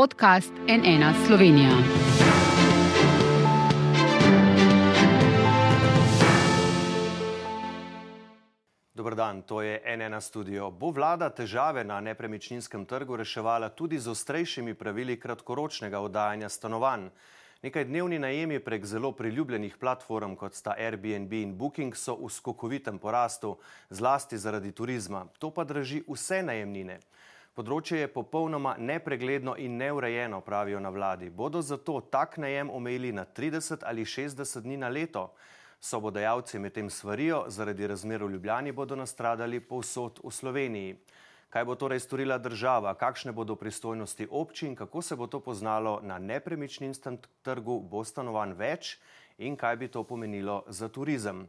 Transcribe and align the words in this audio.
podcast 0.00 0.52
NN 0.52 1.26
Slovenija. 1.26 1.70
Dobr 8.94 9.14
dan, 9.14 9.42
to 9.42 9.62
je 9.62 9.96
NN 9.96 10.20
studio. 10.20 10.70
Bo 10.70 10.90
vlada 10.90 11.28
težave 11.28 11.84
na 11.84 12.00
nepremičninskem 12.00 12.86
trgu 12.86 13.16
reševala 13.16 13.68
tudi 13.68 13.98
z 13.98 14.08
ostrejšimi 14.08 14.74
pravili 14.74 15.20
kratkoročnega 15.20 16.00
oddajanja 16.00 16.48
stanovanj? 16.48 17.10
Nekaj 17.62 17.84
dnevni 17.84 18.18
najemi 18.18 18.58
prek 18.64 18.86
zelo 18.86 19.12
priljubljenih 19.12 19.76
platform, 19.76 20.32
kot 20.34 20.54
sta 20.54 20.78
Airbnb 20.78 21.32
in 21.32 21.52
Booking, 21.58 21.96
so 21.96 22.16
v 22.16 22.32
skokovitem 22.32 22.98
porastu, 22.98 23.58
zlasti 23.90 24.38
zaradi 24.38 24.72
turizma. 24.72 25.26
To 25.38 25.50
pa 25.50 25.64
drži 25.64 26.00
vse 26.08 26.40
najemnine. 26.42 27.00
Področje 27.50 28.04
je 28.04 28.08
popolnoma 28.08 28.76
nepregledno 28.78 29.56
in 29.58 29.74
neurejeno, 29.76 30.38
pravijo 30.40 30.78
na 30.80 30.92
vladi. 30.94 31.30
Bodo 31.30 31.58
zato 31.62 31.98
tak 32.00 32.36
najem 32.38 32.70
omejili 32.70 33.10
na 33.12 33.24
30 33.26 33.82
ali 33.82 34.04
60 34.06 34.62
dni 34.62 34.76
na 34.76 34.88
leto? 34.88 35.32
Sobodajalci 35.80 36.60
medtem 36.62 36.90
svarijo, 36.90 37.44
zaradi 37.48 37.86
razmer 37.90 38.22
v 38.22 38.30
Ljubljani 38.36 38.72
bodo 38.72 38.96
nastradali 38.96 39.60
povsod 39.60 40.20
v 40.22 40.30
Sloveniji. 40.30 40.96
Kaj 41.50 41.64
bo 41.66 41.74
torej 41.74 42.04
storila 42.04 42.38
država, 42.38 42.94
kakšne 42.94 43.32
bodo 43.34 43.56
pristojnosti 43.58 44.28
občin, 44.30 44.76
kako 44.78 45.02
se 45.02 45.16
bo 45.16 45.26
to 45.26 45.40
poznalo 45.40 45.98
na 46.02 46.18
nepremičninskem 46.22 47.18
trgu, 47.42 47.80
bo 47.82 48.04
stanovanj 48.04 48.54
več 48.54 48.92
in 49.38 49.56
kaj 49.56 49.76
bi 49.76 49.88
to 49.88 50.04
pomenilo 50.06 50.62
za 50.68 50.86
turizem. 50.88 51.48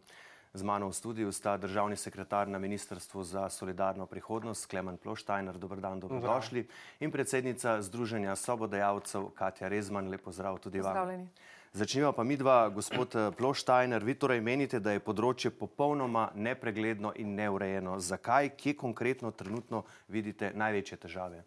Z 0.53 0.63
mano 0.67 0.89
v 0.89 0.93
studiu 0.93 1.31
sta 1.31 1.57
državni 1.57 1.95
sekretar 1.95 2.47
na 2.47 2.59
Ministrstvu 2.59 3.23
za 3.23 3.49
solidarno 3.49 4.05
prihodnost 4.05 4.67
Klemen 4.67 4.97
Ploštajner, 4.97 5.57
dober 5.57 5.79
dan, 5.79 5.99
dobrodošli, 5.99 6.67
in 6.99 7.11
predsednica 7.11 7.81
Združenja 7.81 8.35
sobodajalcev 8.35 9.29
Katja 9.35 9.67
Rezman, 9.71 10.09
lepo 10.11 10.31
zdrav 10.31 10.59
tudi 10.59 10.81
vam. 10.81 10.91
Zdravljeni. 10.91 11.27
Začnimo 11.73 12.11
pa 12.11 12.23
midva, 12.23 12.69
gospod 12.69 13.15
eh, 13.15 13.31
Ploštajner, 13.31 14.03
vi 14.03 14.15
torej 14.19 14.41
menite, 14.43 14.79
da 14.83 14.91
je 14.91 14.99
področje 14.99 15.53
popolnoma 15.55 16.27
nepregledno 16.35 17.13
in 17.15 17.31
neurejeno. 17.35 17.95
Zakaj, 18.03 18.51
kje 18.59 18.75
konkretno 18.75 19.31
trenutno 19.31 19.85
vidite 20.11 20.51
največje 20.51 20.97
težave? 20.99 21.45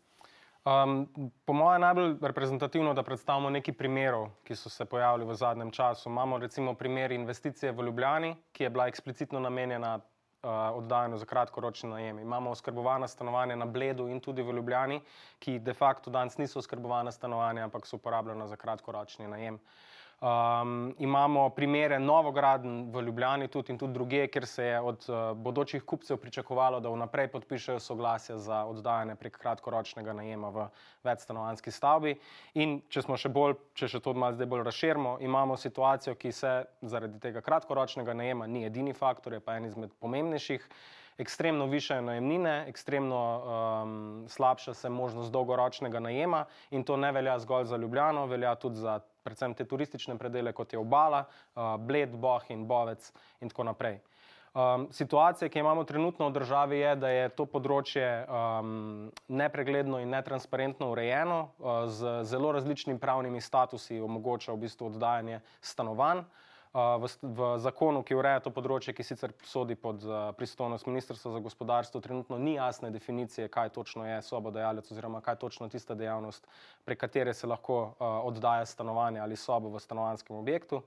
Um, 0.64 1.08
po 1.44 1.52
mojem 1.52 1.74
je 1.74 1.78
najbolj 1.78 2.14
reprezentativno, 2.20 2.94
da 2.94 3.02
predstavimo 3.02 3.50
nekaj 3.50 3.74
primerov, 3.76 4.30
ki 4.48 4.56
so 4.56 4.70
se 4.72 4.84
pojavili 4.84 5.26
v 5.28 5.34
zadnjem 5.36 5.70
času. 5.70 6.08
Imamo 6.08 6.38
recimo 6.38 6.72
primer 6.74 7.12
investicije 7.12 7.72
v 7.72 7.84
Ljubljani, 7.84 8.36
ki 8.52 8.64
je 8.64 8.70
bila 8.70 8.86
eksplicitno 8.88 9.40
namenjena 9.40 9.98
uh, 9.98 10.50
oddajanju 10.78 11.18
za 11.20 11.26
kratkoročni 11.26 11.90
najem. 11.90 12.18
Imamo 12.18 12.50
oskrbovana 12.50 13.08
stanovanja 13.08 13.56
na 13.56 13.66
Bledu 13.66 14.08
in 14.08 14.20
tudi 14.20 14.42
v 14.42 14.56
Ljubljani, 14.56 15.02
ki 15.38 15.58
de 15.58 15.74
facto 15.74 16.10
danes 16.10 16.38
niso 16.38 16.58
oskrbovana 16.58 17.12
stanovanja, 17.12 17.64
ampak 17.64 17.86
so 17.86 17.96
uporabljena 17.96 18.46
za 18.48 18.56
kratkoročni 18.56 19.28
najem. 19.28 19.60
Um, 20.20 20.94
imamo 20.98 21.50
primere 21.50 21.98
novograden 21.98 22.90
v 22.92 23.02
Ljubljani 23.02 23.48
tudi 23.48 23.72
in 23.72 23.78
tudi 23.78 23.92
druge, 23.92 24.26
kjer 24.28 24.46
se 24.46 24.64
je 24.64 24.80
od 24.80 25.06
uh, 25.08 25.36
bodočih 25.36 25.82
kupcev 25.82 26.16
pričakovalo, 26.16 26.80
da 26.80 26.88
vnaprej 26.88 27.28
podpišejo 27.28 27.80
soglasje 27.80 28.38
za 28.38 28.64
oddajanje 28.64 29.16
prek 29.20 29.38
kratkoročnega 29.38 30.12
najema 30.12 30.48
v 30.48 30.66
večstanovanski 31.04 31.70
stavbi. 31.70 32.14
In 32.54 32.80
če 32.88 33.02
smo 33.02 33.18
še 33.20 33.28
bolj, 33.28 33.58
če 33.74 33.88
še 33.88 34.00
to 34.00 34.14
malo 34.14 34.38
zdaj 34.38 34.48
bolj 34.48 34.64
razširimo, 34.70 35.16
imamo 35.20 35.56
situacijo, 35.60 36.14
ki 36.14 36.32
se 36.32 36.52
zaradi 36.80 37.20
tega 37.20 37.42
kratkoročnega 37.44 38.14
najema 38.14 38.46
ni 38.46 38.64
edini 38.64 38.94
faktor, 38.94 39.34
je 39.34 39.40
pa 39.40 39.58
en 39.58 39.66
izmed 39.66 39.92
pomembnejših. 40.00 40.68
Ekstremno 41.18 41.66
više 41.70 42.00
najemnine, 42.02 42.64
ekstremno 42.68 43.18
um, 43.38 44.24
slabša 44.28 44.74
se 44.74 44.88
možnost 44.90 45.32
dolgoročnega 45.32 46.00
najema, 46.00 46.44
in 46.70 46.82
to 46.84 46.96
ne 46.96 47.12
velja 47.12 47.38
zgolj 47.38 47.68
za 47.70 47.76
Ljubljano, 47.76 48.26
velja 48.26 48.54
tudi 48.54 48.80
za 48.82 48.98
predvsem 49.25 49.55
te 49.55 49.64
turistične 49.64 50.19
predele, 50.20 50.53
kot 50.53 50.72
je 50.72 50.78
obala, 50.78 51.25
uh, 51.25 51.77
Bled, 51.80 52.17
Boh 52.20 52.50
in 52.53 52.67
Bovec 52.69 53.11
in 53.41 53.53
tako 53.53 53.70
naprej. 53.70 54.00
Um, 54.55 54.86
situacija, 54.95 55.48
ki 55.51 55.58
jo 55.58 55.64
imamo 55.64 55.83
trenutno 55.85 56.29
v 56.29 56.33
državi, 56.33 56.79
je, 56.79 56.90
da 57.02 57.08
je 57.11 57.29
to 57.34 57.42
področje 57.51 58.07
um, 58.23 59.08
nepregledno 59.27 59.98
in 59.98 60.14
netransparentno 60.14 60.92
urejeno, 60.92 61.39
uh, 61.58 61.89
z 61.90 62.20
zelo 62.30 62.52
različnimi 62.55 63.02
pravnimi 63.02 63.42
statusi, 63.42 63.98
omogoča 63.98 64.55
v 64.55 64.63
bistvu 64.63 64.92
oddajanje 64.92 65.40
stanovanj. 65.58 66.23
V, 66.74 67.07
v 67.23 67.48
zakonu, 67.62 68.01
ki 68.02 68.17
ureja 68.18 68.40
to 68.42 68.51
področje, 68.51 68.90
ki 68.98 69.05
sicer 69.07 69.30
sodi 69.46 69.77
pod 69.79 70.02
pristojnost 70.35 70.89
Ministrstva 70.90 71.36
za 71.36 71.42
gospodarstvo, 71.45 72.02
trenutno 72.02 72.35
ni 72.35 72.57
jasne 72.57 72.90
definicije, 72.90 73.46
kaj 73.46 73.70
točno 73.77 74.02
je 74.08 74.17
sobodajalec 74.27 74.90
oziroma 74.90 75.23
kaj 75.23 75.39
točno 75.39 75.68
tista 75.70 75.95
dejavnost, 75.95 76.48
prek 76.83 76.98
katere 77.07 77.30
se 77.30 77.46
lahko 77.46 77.95
oddaja 78.27 78.67
stanovanje 78.67 79.23
ali 79.23 79.39
sobo 79.39 79.70
v 79.70 79.83
stanovanskem 79.86 80.34
objektu. 80.34 80.83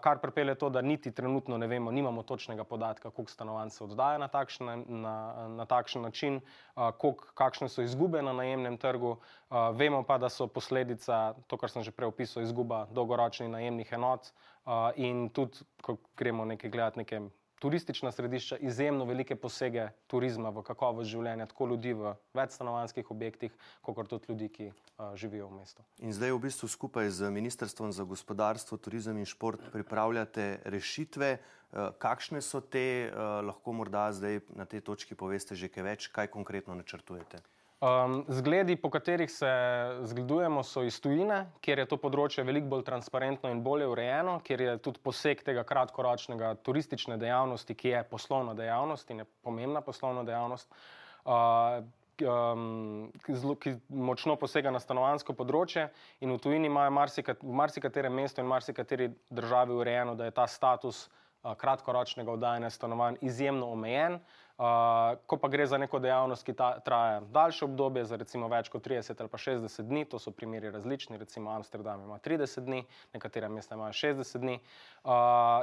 Kar 0.00 0.20
pripelje 0.22 0.54
to, 0.54 0.68
da 0.70 0.80
niti 0.80 1.10
trenutno 1.12 1.58
ne 1.58 1.66
vemo, 1.66 1.90
nimamo 1.90 2.22
točnega 2.22 2.64
podatka, 2.64 3.10
koliko 3.10 3.32
stanovanj 3.32 3.70
se 3.74 3.84
oddaja 3.84 4.18
na 4.22 4.28
takšen, 4.28 4.84
na, 5.02 5.14
na 5.48 5.66
takšen 5.66 6.04
način, 6.06 6.40
kolik, 6.74 7.24
kakšne 7.34 7.68
so 7.68 7.82
izgube 7.82 8.22
na 8.22 8.32
najemnem 8.32 8.76
trgu. 8.78 9.16
Vemo 9.74 10.04
pa, 10.06 10.18
da 10.22 10.30
so 10.30 10.46
posledica, 10.46 11.34
to, 11.50 11.58
kar 11.58 11.72
sem 11.72 11.82
že 11.82 11.92
prej 11.92 12.12
opisal, 12.12 12.44
izguba 12.44 12.84
dolgoročnih 12.94 13.50
najemnih 13.50 13.92
enot 13.98 14.30
in 14.96 15.28
tudi, 15.28 15.64
ko 15.82 15.98
gremo 16.16 16.44
nekaj 16.44 16.70
gledati, 16.70 16.98
neke 16.98 17.20
turistična 17.64 18.12
središča, 18.12 18.56
izjemno 18.56 19.04
velike 19.04 19.36
posege 19.36 19.88
turizma 20.06 20.50
v 20.52 20.62
kakovost 20.66 21.08
življenja, 21.08 21.46
tako 21.48 21.70
ljudi 21.72 21.94
v 21.96 22.12
večstanovanskih 22.36 23.10
objektih, 23.10 23.54
kot 23.80 24.08
tudi 24.10 24.28
ljudi, 24.28 24.48
ki 24.52 24.66
uh, 24.68 25.14
živijo 25.16 25.48
v 25.48 25.60
mestu. 25.62 25.84
In 26.04 26.12
zdaj 26.12 26.34
v 26.34 26.42
bistvu 26.44 26.68
skupaj 26.68 27.08
z 27.08 27.30
Ministrstvom 27.32 27.92
za 27.92 28.04
gospodarstvo, 28.04 28.76
turizem 28.76 29.16
in 29.16 29.28
šport 29.28 29.64
pripravljate 29.72 30.60
rešitve. 30.64 31.38
Kakšne 31.98 32.38
so 32.44 32.60
te, 32.60 33.10
lahko 33.42 33.72
morda 33.74 34.06
zdaj 34.14 34.44
na 34.54 34.62
tej 34.68 34.84
točki 34.84 35.16
poveste 35.18 35.56
že 35.58 35.66
kaj 35.72 35.82
več, 35.82 36.06
kaj 36.12 36.30
konkretno 36.30 36.76
načrtujete? 36.76 37.40
Um, 37.80 38.24
zgledi, 38.28 38.76
po 38.76 38.90
katerih 38.90 39.30
se 39.30 39.46
zgledujemo, 40.02 40.62
so 40.62 40.82
iz 40.82 41.00
tujine, 41.02 41.40
kjer 41.60 41.82
je 41.82 41.86
to 41.90 41.96
področje 41.98 42.44
veliko 42.46 42.70
bolj 42.70 42.84
transparentno 42.86 43.50
in 43.50 43.64
bolje 43.66 43.88
urejeno, 43.90 44.36
kjer 44.46 44.62
je 44.62 44.74
tudi 44.84 45.02
poseg 45.02 45.42
tega 45.44 45.64
kratkoročnega 45.66 46.52
turistične 46.64 47.18
dejavnosti, 47.20 47.74
ki 47.74 47.90
je 47.90 48.04
poslovna 48.08 48.54
dejavnost 48.54 49.10
in 49.10 49.24
je 49.24 49.26
pomembna 49.42 49.82
poslovna 49.84 50.22
dejavnost, 50.24 50.70
uh, 51.26 51.82
um, 52.22 53.10
zlo, 53.42 53.58
ki 53.58 53.74
močno 53.90 54.38
posega 54.40 54.70
na 54.72 54.80
stanovansko 54.80 55.34
področje. 55.34 55.88
In 56.22 56.32
v 56.32 56.38
tujini 56.46 56.70
imajo 56.70 56.94
marsikat, 56.94 57.42
v 57.42 57.58
marsikaterem 57.58 58.14
mestu 58.14 58.40
in 58.40 58.48
marsikateri 58.54 59.10
državi 59.34 59.76
urejeno, 59.82 60.14
da 60.14 60.30
je 60.30 60.38
ta 60.38 60.46
status 60.46 61.08
uh, 61.10 61.52
kratkoročnega 61.58 62.38
oddajanja 62.38 62.72
stanovanj 62.78 63.20
izjemno 63.26 63.74
omejen. 63.74 64.22
Uh, 64.22 64.40
ko 65.26 65.36
pa 65.36 65.48
gre 65.48 65.66
za 65.66 65.78
neko 65.78 65.98
dejavnost, 65.98 66.44
ki 66.46 66.52
ta, 66.54 66.78
traja 66.80 67.20
daljše 67.20 67.64
obdobje, 67.64 68.04
za 68.06 68.16
recimo 68.16 68.46
več 68.48 68.68
kot 68.70 68.86
30 68.86 69.18
ali 69.18 69.28
pa 69.28 69.38
60 69.38 69.82
dni, 69.88 70.04
to 70.06 70.18
so 70.22 70.30
primeri 70.30 70.70
različni, 70.70 71.18
recimo 71.18 71.50
Amsterdam 71.50 72.04
ima 72.04 72.18
30 72.22 72.62
dni, 72.62 72.84
nekatera 73.12 73.48
mesta 73.48 73.74
imajo 73.74 73.92
60 73.92 74.38
dni, 74.38 74.60
uh, 74.60 75.10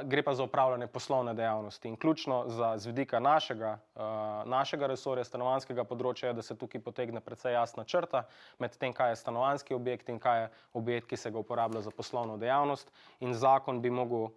gre 0.04 0.22
pa 0.22 0.34
za 0.34 0.44
upravljanje 0.44 0.86
poslovne 0.92 1.34
dejavnosti. 1.34 1.88
In 1.88 1.96
ključno 1.96 2.44
za 2.48 2.74
zvedika 2.78 3.20
našega, 3.20 3.78
uh, 3.94 4.02
našega 4.44 4.86
resorja, 4.92 5.24
stanovanskega 5.24 5.84
področja, 5.88 6.28
je, 6.28 6.36
da 6.36 6.44
se 6.44 6.58
tukaj 6.58 6.84
potegne 6.84 7.24
precej 7.24 7.56
jasna 7.56 7.84
črta 7.88 8.26
med 8.60 8.76
tem, 8.76 8.92
kaj 8.92 9.14
je 9.14 9.22
stanovanski 9.24 9.74
objekt 9.74 10.12
in 10.12 10.20
kaj 10.20 10.42
je 10.42 10.52
objekt, 10.76 11.08
ki 11.08 11.16
se 11.16 11.32
ga 11.32 11.40
uporablja 11.40 11.80
za 11.80 11.90
poslovno 11.96 12.36
dejavnost. 12.36 12.92
In 13.24 13.32
zakon 13.32 13.80
bi 13.80 13.90
mogel 13.90 14.28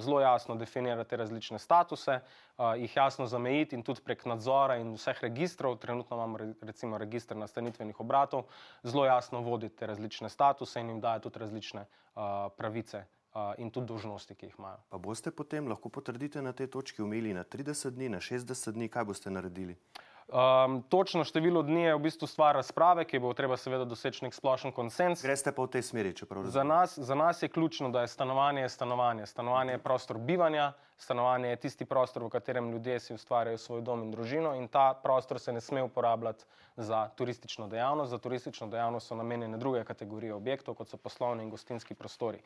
zelo 0.00 0.20
jasno 0.20 0.54
definirati 0.54 1.16
različne 1.16 1.58
statuse, 1.58 2.20
jih 2.76 2.96
jasno 2.96 3.26
zamejiti 3.26 3.76
in 3.76 3.82
tudi 3.82 4.00
prek 4.04 4.24
nadzora 4.24 4.76
in 4.76 4.94
vseh 4.94 5.22
registrov, 5.22 5.78
trenutno 5.78 6.16
imamo 6.16 6.38
recimo 6.62 6.98
registr 6.98 7.36
nastanitvenih 7.36 8.00
obratov, 8.00 8.44
zelo 8.82 9.04
jasno 9.04 9.40
voditi 9.40 9.76
te 9.76 9.86
različne 9.86 10.28
statuse 10.28 10.80
in 10.80 10.88
jim 10.88 11.00
daje 11.00 11.20
tudi 11.20 11.38
različne 11.38 11.86
pravice. 12.56 13.04
In 13.58 13.68
tudi 13.70 13.86
dožnosti, 13.86 14.34
ki 14.34 14.46
jih 14.46 14.54
imajo. 14.58 14.80
Pa 14.90 14.98
boste 14.98 15.30
potem 15.30 15.68
lahko 15.70 15.88
potrdite 15.88 16.42
na 16.42 16.50
tej 16.52 16.66
točki, 16.66 17.02
umili 17.02 17.30
na 17.34 17.44
30 17.44 17.94
dni, 17.94 18.08
na 18.08 18.18
60 18.18 18.72
dni, 18.74 18.88
kaj 18.90 19.04
boste 19.06 19.30
naredili? 19.30 19.76
Uh, 19.78 20.09
Um, 20.30 20.82
točno 20.88 21.24
število 21.24 21.62
dni 21.62 21.82
je 21.82 21.94
v 21.94 21.98
bistvu 21.98 22.26
stvar 22.30 22.54
razprave, 22.54 23.02
ki 23.04 23.18
bo 23.18 23.32
treba 23.34 23.56
seveda 23.58 23.84
doseči 23.84 24.22
nek 24.24 24.34
splošen 24.34 24.70
konsens. 24.72 25.24
Greste 25.26 25.50
pa 25.50 25.64
v 25.66 25.72
tej 25.74 25.82
smeri, 25.82 26.12
če 26.14 26.28
prav 26.30 26.44
razumem. 26.44 26.54
Za 26.54 26.64
nas, 26.64 26.94
za 26.98 27.14
nas 27.18 27.42
je 27.42 27.48
ključno, 27.50 27.90
da 27.90 28.04
je 28.04 28.12
stanovanje 28.14 28.68
stanovanje. 28.68 29.26
Stanovanje 29.26 29.72
je 29.72 29.82
prostor 29.82 30.18
bivanja, 30.18 30.72
stanovanje 30.96 31.48
je 31.48 31.56
tisti 31.56 31.84
prostor, 31.84 32.22
v 32.22 32.30
katerem 32.30 32.70
ljudje 32.70 33.00
si 33.00 33.14
ustvarjajo 33.14 33.58
svoj 33.58 33.82
dom 33.82 34.02
in 34.06 34.10
družino 34.10 34.54
in 34.54 34.68
ta 34.68 34.94
prostor 35.02 35.40
se 35.40 35.52
ne 35.52 35.60
sme 35.60 35.82
uporabljati 35.82 36.44
za 36.76 37.08
turistično 37.16 37.66
dejavnost. 37.68 38.10
Za 38.10 38.18
turistično 38.18 38.66
dejavnost 38.66 39.06
so 39.06 39.14
namenjene 39.14 39.58
druge 39.58 39.84
kategorije 39.84 40.34
objektov, 40.34 40.74
kot 40.74 40.88
so 40.88 40.96
poslovni 40.96 41.42
in 41.42 41.50
gostinski 41.50 41.94
prostori. 41.94 42.38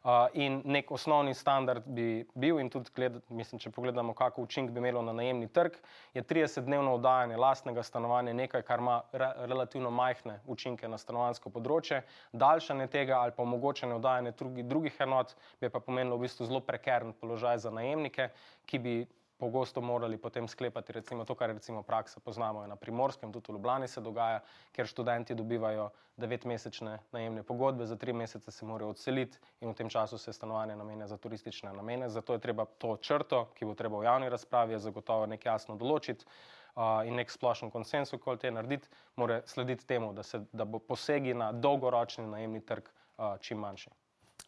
Uh, 0.00 0.26
in 0.32 0.62
nek 0.64 0.90
osnovni 0.90 1.34
standard 1.34 1.84
bi 1.86 2.24
bil, 2.34 2.58
in 2.58 2.70
tudi, 2.72 2.88
gled, 2.96 3.20
mislim, 3.28 3.60
če 3.60 3.70
pogledamo, 3.70 4.14
kako 4.16 4.46
učinek 4.46 4.72
bi 4.72 4.80
imelo 4.80 5.02
na 5.04 5.12
najemni 5.12 5.48
trg, 5.52 5.76
je 6.14 6.22
30-dnevno 6.24 6.94
oddajanje 6.96 7.20
oddajanje 7.20 7.36
lastnega 7.36 7.82
stanovanja 7.82 8.32
nekaj, 8.32 8.62
kar 8.62 8.78
ima 8.78 9.02
re, 9.12 9.32
relativno 9.46 9.90
majhne 9.90 10.40
učinke 10.46 10.88
na 10.88 10.98
stanovansko 10.98 11.50
področje. 11.50 12.02
Daljšanje 12.32 12.86
tega 12.86 13.18
ali 13.20 13.32
pa 13.36 13.42
omogočanje 13.42 13.94
oddajanja 13.94 14.32
drugi, 14.38 14.62
drugih 14.62 15.00
enot 15.00 15.34
bi 15.60 15.68
pa 15.70 15.80
pomenilo 15.80 16.16
v 16.16 16.26
bistvu 16.26 16.46
zelo 16.46 16.60
prekern 16.60 17.12
položaj 17.12 17.58
za 17.58 17.70
najemnike, 17.70 18.30
ki 18.66 18.78
bi 18.78 18.94
pogosto 19.40 19.80
morali 19.80 20.18
potem 20.18 20.48
sklepati 20.48 20.92
recimo 20.92 21.24
to, 21.24 21.34
kar 21.34 21.50
recimo 21.50 21.82
praksa 21.82 22.20
poznamo 22.20 22.66
na 22.66 22.76
Primorskem, 22.76 23.32
tudi 23.32 23.52
v 23.52 23.56
Ljubljani 23.56 23.88
se 23.88 24.00
dogaja, 24.00 24.42
ker 24.72 24.86
študenti 24.86 25.34
dobivajo 25.34 25.88
devetmesečne 26.20 26.98
najemne 27.12 27.42
pogodbe, 27.42 27.86
za 27.86 27.96
tri 27.96 28.12
mesece 28.12 28.50
se 28.50 28.66
morajo 28.66 28.90
odseliti 28.90 29.38
in 29.60 29.70
v 29.70 29.74
tem 29.74 29.88
času 29.88 30.18
se 30.18 30.32
stanovanje 30.32 30.76
namenja 30.76 31.06
za 31.06 31.16
turistične 31.16 31.72
namene. 31.72 32.10
Zato 32.10 32.36
je 32.36 32.44
treba 32.44 32.64
to 32.64 32.96
črto, 32.96 33.46
ki 33.54 33.64
bo 33.64 33.74
treba 33.74 33.98
v 33.98 34.04
javni 34.04 34.28
razpravi 34.28 34.78
zagotovo 34.78 35.26
nek 35.26 35.46
jasno 35.46 35.76
določiti 35.80 36.26
uh, 36.26 37.00
in 37.06 37.16
nek 37.16 37.32
splošen 37.32 37.70
konsens 37.70 38.12
okoli 38.12 38.38
te 38.44 38.50
narediti, 38.50 38.88
mora 39.16 39.40
slediti 39.46 39.86
temu, 39.86 40.12
da, 40.12 40.22
se, 40.22 40.44
da 40.52 40.64
bo 40.64 40.78
posegi 40.78 41.34
na 41.34 41.52
dolgoročni 41.52 42.26
najemni 42.26 42.60
trg 42.60 42.92
uh, 42.92 43.34
čim 43.40 43.58
manjši. 43.58 43.90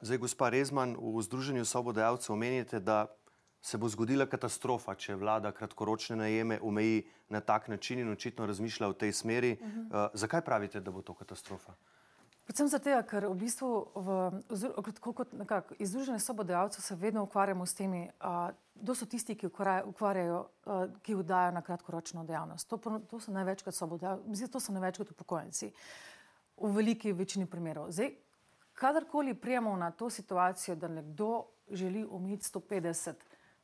Zdaj, 0.03 0.19
gospa 0.19 0.49
Rezman, 0.51 0.97
v 0.99 1.23
Združenju 1.23 1.65
sobodajalcev 1.65 2.35
omenjate, 2.35 2.81
da 2.81 3.07
se 3.63 3.79
bo 3.79 3.89
zgodila 3.89 4.27
katastrofa, 4.27 4.95
če 4.99 5.15
vlada 5.17 5.53
kratkoročne 5.55 6.17
najeme 6.19 6.59
omeji 6.63 7.05
na 7.31 7.41
tak 7.41 7.69
način 7.69 8.03
in 8.03 8.11
očitno 8.11 8.47
razmišlja 8.47 8.89
v 8.89 8.95
tej 8.95 9.13
smeri. 9.13 9.53
Uh 9.61 9.67
-huh. 9.67 9.87
uh, 9.87 10.11
zakaj 10.15 10.41
pravite, 10.41 10.81
da 10.81 10.91
bo 10.91 11.03
to 11.03 11.15
katastrofa? 11.15 11.75
Predvsem 12.45 12.69
zato, 12.69 12.91
ker 13.07 13.27
v 13.31 13.35
bistvu 13.39 13.69
v, 13.95 15.13
kot 15.15 15.33
nekak, 15.33 15.73
iz 15.79 15.91
Združenja 15.91 16.19
sobodajalcev 16.19 16.83
se 16.83 16.95
vedno 16.95 17.23
ukvarjamo 17.23 17.67
s 17.67 17.75
temi, 17.75 18.11
kdo 18.75 18.93
uh, 18.93 18.99
so 18.99 19.07
tisti, 19.07 19.35
ki, 19.35 19.47
ukvarjajo, 19.87 20.49
uh, 20.67 20.85
ki 21.03 21.15
vdajo 21.15 21.53
na 21.53 21.63
kratkoročno 21.63 22.25
dejavnost. 22.25 22.69
To, 22.69 23.01
to 23.11 23.21
so 23.21 23.33
največkrat 23.33 23.75
sobodajalci, 23.75 24.51
to 24.51 24.61
so 24.61 24.73
največkrat 24.73 25.11
upokojenci. 25.11 25.73
V 26.57 26.75
veliki 26.75 27.13
večini 27.13 27.47
primerov. 27.47 27.91
Zdaj, 27.91 28.11
kadarkoli 28.75 29.35
prijemo 29.35 29.77
na 29.77 29.91
to 29.91 30.11
situacijo, 30.11 30.77
da 30.77 30.89
nekdo 30.89 31.45
želi 31.71 32.07
omiti 32.11 32.45
150 32.45 33.15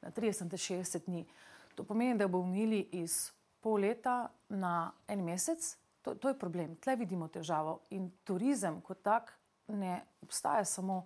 na 0.02 0.10
30-60 0.10 1.04
dni. 1.06 1.26
To 1.74 1.84
pomeni, 1.84 2.18
da 2.18 2.28
bomo 2.28 2.54
imeli 2.54 2.80
iz 2.92 3.30
pol 3.60 3.80
leta 3.80 4.28
na 4.48 4.92
en 5.08 5.24
mesec. 5.24 5.76
To, 6.02 6.14
to 6.14 6.28
je 6.28 6.38
problem, 6.38 6.76
tle 6.76 6.96
vidimo 6.96 7.28
težavo. 7.28 7.80
In 7.90 8.10
turizem 8.24 8.80
kot 8.80 9.02
tak 9.02 9.34
ne 9.68 10.00
obstaja 10.22 10.64
samo 10.64 11.02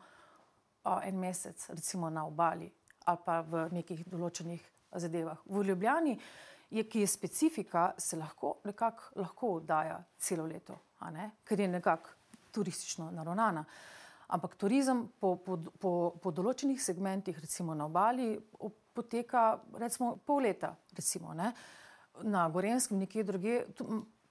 o, 0.85 1.01
en 1.03 1.19
mesec, 1.19 1.69
recimo 1.71 2.11
na 2.11 2.27
obali 2.27 2.71
ali 3.05 3.19
pa 3.25 3.41
v 3.43 3.67
nekih 3.75 4.05
določenih 4.07 4.63
zadevah. 4.95 5.41
V 5.51 5.65
Ljubljani, 5.67 6.13
je, 6.71 6.85
ki 6.89 7.01
je 7.03 7.07
specifika, 7.11 7.93
se 7.99 8.17
lahko 8.17 8.61
nekako 8.65 9.21
lahko 9.21 9.49
oddaja 9.57 9.97
celo 10.19 10.47
leto, 10.47 10.79
ker 11.45 11.61
je 11.61 11.69
nekako 11.69 12.15
turistično 12.53 13.11
naravnana. 13.11 13.65
Ampak 14.33 14.55
turizem 14.57 15.09
po, 15.21 15.35
po, 15.37 15.59
po, 15.81 15.93
po 16.23 16.31
določenih 16.31 16.81
segmentih, 16.81 17.37
recimo 17.43 17.75
na 17.75 17.85
obali, 17.91 18.37
poteka 18.95 19.63
recimo 19.79 20.17
pol 20.17 20.43
leta, 20.43 20.77
recimo, 20.97 21.35
ne? 21.35 21.53
na 22.23 22.49
Gorenskem, 22.49 22.99
nekje 22.99 23.25
druge, 23.25 23.63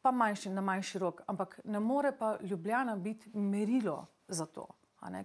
pa 0.02 0.12
manjši, 0.12 0.50
na 0.50 0.62
manjši 0.62 1.00
rok. 1.00 1.22
Ampak 1.28 1.60
ne 1.66 1.80
more 1.80 2.12
pa 2.18 2.38
Ljubljana 2.42 2.96
biti 2.96 3.30
merilo 3.38 4.06
za 4.28 4.46
to. 4.46 4.68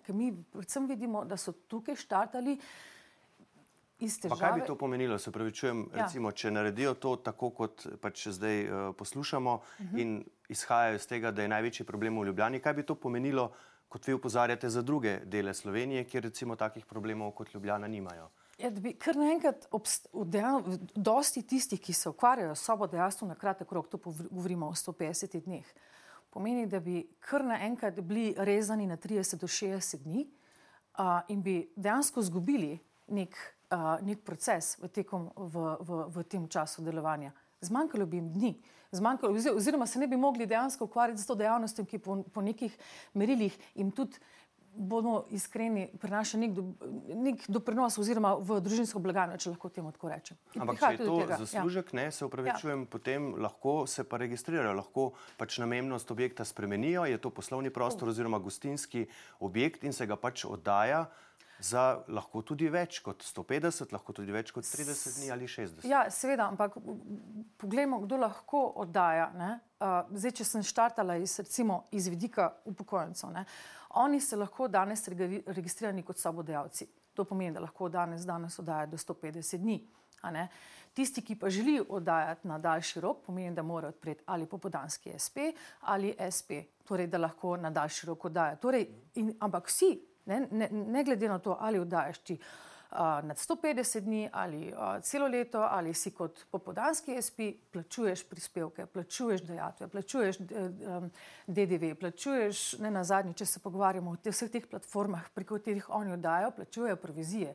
Ker 0.06 0.14
mi 0.14 0.32
predvsem 0.52 0.86
vidimo, 0.88 1.24
da 1.24 1.36
so 1.36 1.52
tukaj 1.52 1.96
štartali. 1.96 2.58
Kaj 4.38 4.52
bi 4.52 4.66
to 4.66 4.76
pomenilo? 4.76 5.18
Se 5.18 5.32
pravi, 5.32 5.52
čujem, 5.52 5.86
ja. 5.94 6.02
recimo, 6.02 6.32
če 6.32 6.50
naredijo 6.50 6.94
to 6.94 7.14
tako, 7.16 7.50
kot 7.50 7.86
pač 8.00 8.26
zdaj 8.28 8.64
uh, 8.64 8.94
poslušamo, 8.96 9.54
uh 9.54 9.80
mhm. 9.80 9.94
-huh. 9.94 10.00
in 10.00 10.24
izhajajo 10.48 10.94
iz 10.94 11.06
tega, 11.06 11.30
da 11.30 11.42
je 11.42 11.48
največji 11.48 11.86
problem 11.86 12.18
v 12.18 12.26
Ljubljani. 12.26 12.60
Kaj 12.60 12.74
bi 12.74 12.82
to 12.82 12.94
pomenilo, 12.94 13.52
kot 13.88 14.06
vi 14.06 14.14
upozarjate, 14.14 14.68
za 14.68 14.82
druge 14.82 15.20
dele 15.24 15.54
Slovenije, 15.54 16.04
kjer 16.04 16.22
recimo 16.22 16.56
takih 16.56 16.86
problemov 16.86 17.30
kot 17.30 17.54
Ljubljana 17.54 17.88
nimajo? 17.88 18.30
Ja, 18.58 18.70
da 18.70 18.81
bi 18.81 18.94
kar 18.97 19.19
naenkrat, 19.20 19.67
dosti 20.97 21.43
tistih, 21.44 21.81
ki 21.81 21.93
se 21.93 22.08
ukvarjajo 22.08 22.55
s 22.56 22.64
sobo 22.64 22.87
dejavstvom 22.88 23.29
na 23.29 23.35
kratek 23.37 23.73
rok, 23.73 23.91
to 23.93 23.99
govorimo 24.00 24.70
o 24.70 24.75
150 24.75 25.43
dneh, 25.44 25.67
pomeni, 26.32 26.64
da 26.67 26.81
bi 26.81 27.03
kar 27.20 27.44
naenkrat 27.44 28.00
bili 28.00 28.31
rezani 28.38 28.87
na 28.88 28.97
30 28.97 29.37
do 29.41 29.47
60 29.47 30.00
dni 30.05 30.25
uh, 30.25 31.20
in 31.29 31.43
bi 31.43 31.58
dejansko 31.76 32.25
izgubili 32.25 32.79
nek, 33.12 33.37
uh, 33.70 33.99
nek 34.00 34.25
proces 34.25 34.79
v, 34.81 34.88
tekom, 34.88 35.29
v, 35.37 35.67
v, 35.81 36.00
v 36.17 36.25
tem 36.25 36.49
času 36.49 36.85
delovanja. 36.85 37.35
Zmanjkalo 37.61 38.06
bi 38.08 38.23
jim 38.23 38.32
dni, 38.32 38.55
zmanjkalo, 38.97 39.37
oziroma 39.53 39.87
se 39.87 40.00
ne 40.00 40.08
bi 40.08 40.17
mogli 40.17 40.47
dejansko 40.47 40.88
ukvarjati 40.88 41.20
s 41.20 41.29
to 41.29 41.37
dejavnostjo, 41.37 41.85
ki 41.85 42.00
po, 42.00 42.23
po 42.32 42.41
nekih 42.41 42.73
merilih 43.12 43.53
jim 43.75 43.93
tudi 43.93 44.17
bomo 44.76 45.25
iskreni, 45.31 45.88
prinaša 46.00 46.38
nek, 46.38 46.52
do, 46.56 46.64
nek 47.08 47.44
doprinos 47.49 47.99
oziroma 47.99 48.34
v 48.38 48.61
družinsko 48.64 49.00
blagajno, 49.02 49.38
če 49.40 49.52
lahko 49.55 49.70
temu 49.73 49.93
tako 49.96 50.11
rečem. 50.12 50.38
In 50.55 50.64
Ampak 50.64 50.81
če 50.81 50.90
je 50.94 51.00
to 51.02 51.19
tega. 51.20 51.32
Ja. 51.32 51.38
zaslužek, 51.44 51.93
ja. 51.93 51.99
ne, 52.00 52.06
se 52.12 52.25
upravičujem, 52.28 52.84
ja. 52.84 52.90
potem 52.90 53.28
lahko 53.43 53.76
se 53.90 54.05
pa 54.05 54.20
registrirajo, 54.23 54.75
lahko 54.76 55.06
pač 55.40 55.58
namennost 55.62 56.11
objekta 56.12 56.44
spremenijo, 56.44 57.06
je 57.08 57.19
to 57.19 57.32
poslovni 57.34 57.73
prostor 57.75 58.08
oh. 58.08 58.14
oziroma 58.14 58.38
gostinski 58.43 59.06
objekt 59.40 59.84
in 59.84 59.96
se 59.96 60.06
ga 60.06 60.19
pač 60.20 60.44
oddaja. 60.49 61.06
Za 61.61 62.03
lahko 62.12 62.43
tudi 62.44 62.69
več 62.69 62.99
kot 63.00 63.25
150, 63.25 63.93
lahko 63.94 64.12
tudi 64.12 64.32
več 64.35 64.50
kot 64.53 64.67
30 64.69 65.20
dni 65.20 65.31
ali 65.32 65.49
60. 65.49 65.87
Ja, 65.88 66.03
seveda, 66.12 66.50
ampak 66.53 66.76
poglejmo, 67.56 68.03
kdo 68.05 68.19
lahko 68.20 68.67
oddaja. 68.85 69.31
Uh, 69.76 70.03
zdaj, 70.12 70.37
če 70.41 70.44
sem 70.44 70.67
štartala 70.67 71.17
iz, 71.20 71.38
recimo, 71.41 71.87
iz 71.97 72.11
vidika 72.12 72.50
upokojencev. 72.69 73.32
Uh, 73.32 73.56
Oni 73.97 74.20
se 74.20 74.37
lahko 74.37 74.69
danes 74.69 75.08
registrirani 75.47 76.03
kot 76.03 76.19
sabodajalci. 76.19 76.87
To 77.14 77.25
pomeni, 77.25 77.55
da 77.55 77.61
lahko 77.64 77.88
danes, 77.88 78.26
danes 78.29 78.58
oddajajo 78.58 78.91
do 78.93 78.99
150 79.00 79.62
dni. 79.62 79.79
Tisti, 80.97 81.23
ki 81.23 81.37
pa 81.41 81.50
želijo 81.50 81.85
oddajati 81.88 82.49
na 82.49 82.58
daljši 82.58 83.00
rok, 83.00 83.23
pomeni, 83.26 83.55
da 83.55 83.62
morajo 83.62 83.94
odpreti 83.94 84.23
ali 84.26 84.47
popodanski 84.47 85.12
SP 85.25 85.37
ali 85.81 86.14
SP, 86.37 86.50
torej 86.85 87.06
da 87.06 87.19
lahko 87.19 87.56
na 87.56 87.70
daljši 87.70 88.06
rok 88.06 88.25
oddajajo. 88.25 88.56
Torej, 88.56 88.87
ampak 89.41 89.69
vsi, 89.69 89.91
ne, 90.26 90.46
ne, 90.50 90.69
ne 90.70 91.05
glede 91.05 91.28
na 91.28 91.38
to, 91.38 91.56
ali 91.61 91.78
oddajaš 91.78 92.19
ti 92.19 92.38
nad 93.23 93.37
150 93.37 94.00
dni 94.00 94.31
ali 94.32 94.75
celo 95.02 95.26
leto, 95.26 95.58
ali 95.70 95.94
si 95.94 96.11
kot 96.11 96.46
popodanski 96.50 97.23
SP, 97.26 97.38
plačuješ 97.73 98.25
prispevke, 98.25 98.87
plačuješ 98.87 99.43
dejatve, 99.43 99.88
plačuješ 99.88 100.37
DDV, 101.46 101.94
plačuješ 102.00 102.78
ne 102.78 102.90
na 102.90 103.05
zadnji, 103.05 103.34
če 103.34 103.46
se 103.46 103.61
pogovarjamo 103.61 104.11
o 104.11 104.31
vseh 104.31 104.50
teh 104.50 104.67
platformah, 104.70 105.31
preko 105.34 105.58
katerih 105.58 105.91
oni 105.91 106.12
oddajo, 106.12 106.50
plačujejo 106.50 106.96
provizije. 106.96 107.55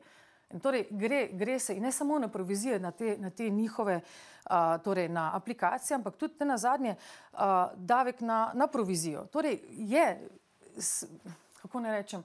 In 0.51 0.59
torej 0.59 0.87
gre, 0.91 1.27
gre 1.31 1.59
se 1.59 1.79
ne 1.79 1.91
samo 1.91 2.19
na 2.19 2.27
provizije, 2.27 2.79
na 2.79 2.91
te, 2.91 3.15
na 3.17 3.29
te 3.29 3.49
njihove, 3.49 4.01
a, 4.43 4.77
torej 4.77 5.09
na 5.09 5.31
aplikacije, 5.35 5.95
ampak 5.95 6.17
tudi 6.17 6.45
na 6.45 6.57
zadnje 6.57 6.95
a, 7.33 7.69
davek 7.75 8.21
na, 8.21 8.51
na 8.53 8.67
provizijo. 8.67 9.25
Torej 9.31 9.61
je, 9.71 10.27
s, 10.77 11.05
kako 11.61 11.79
ne 11.79 11.91
rečem, 11.91 12.23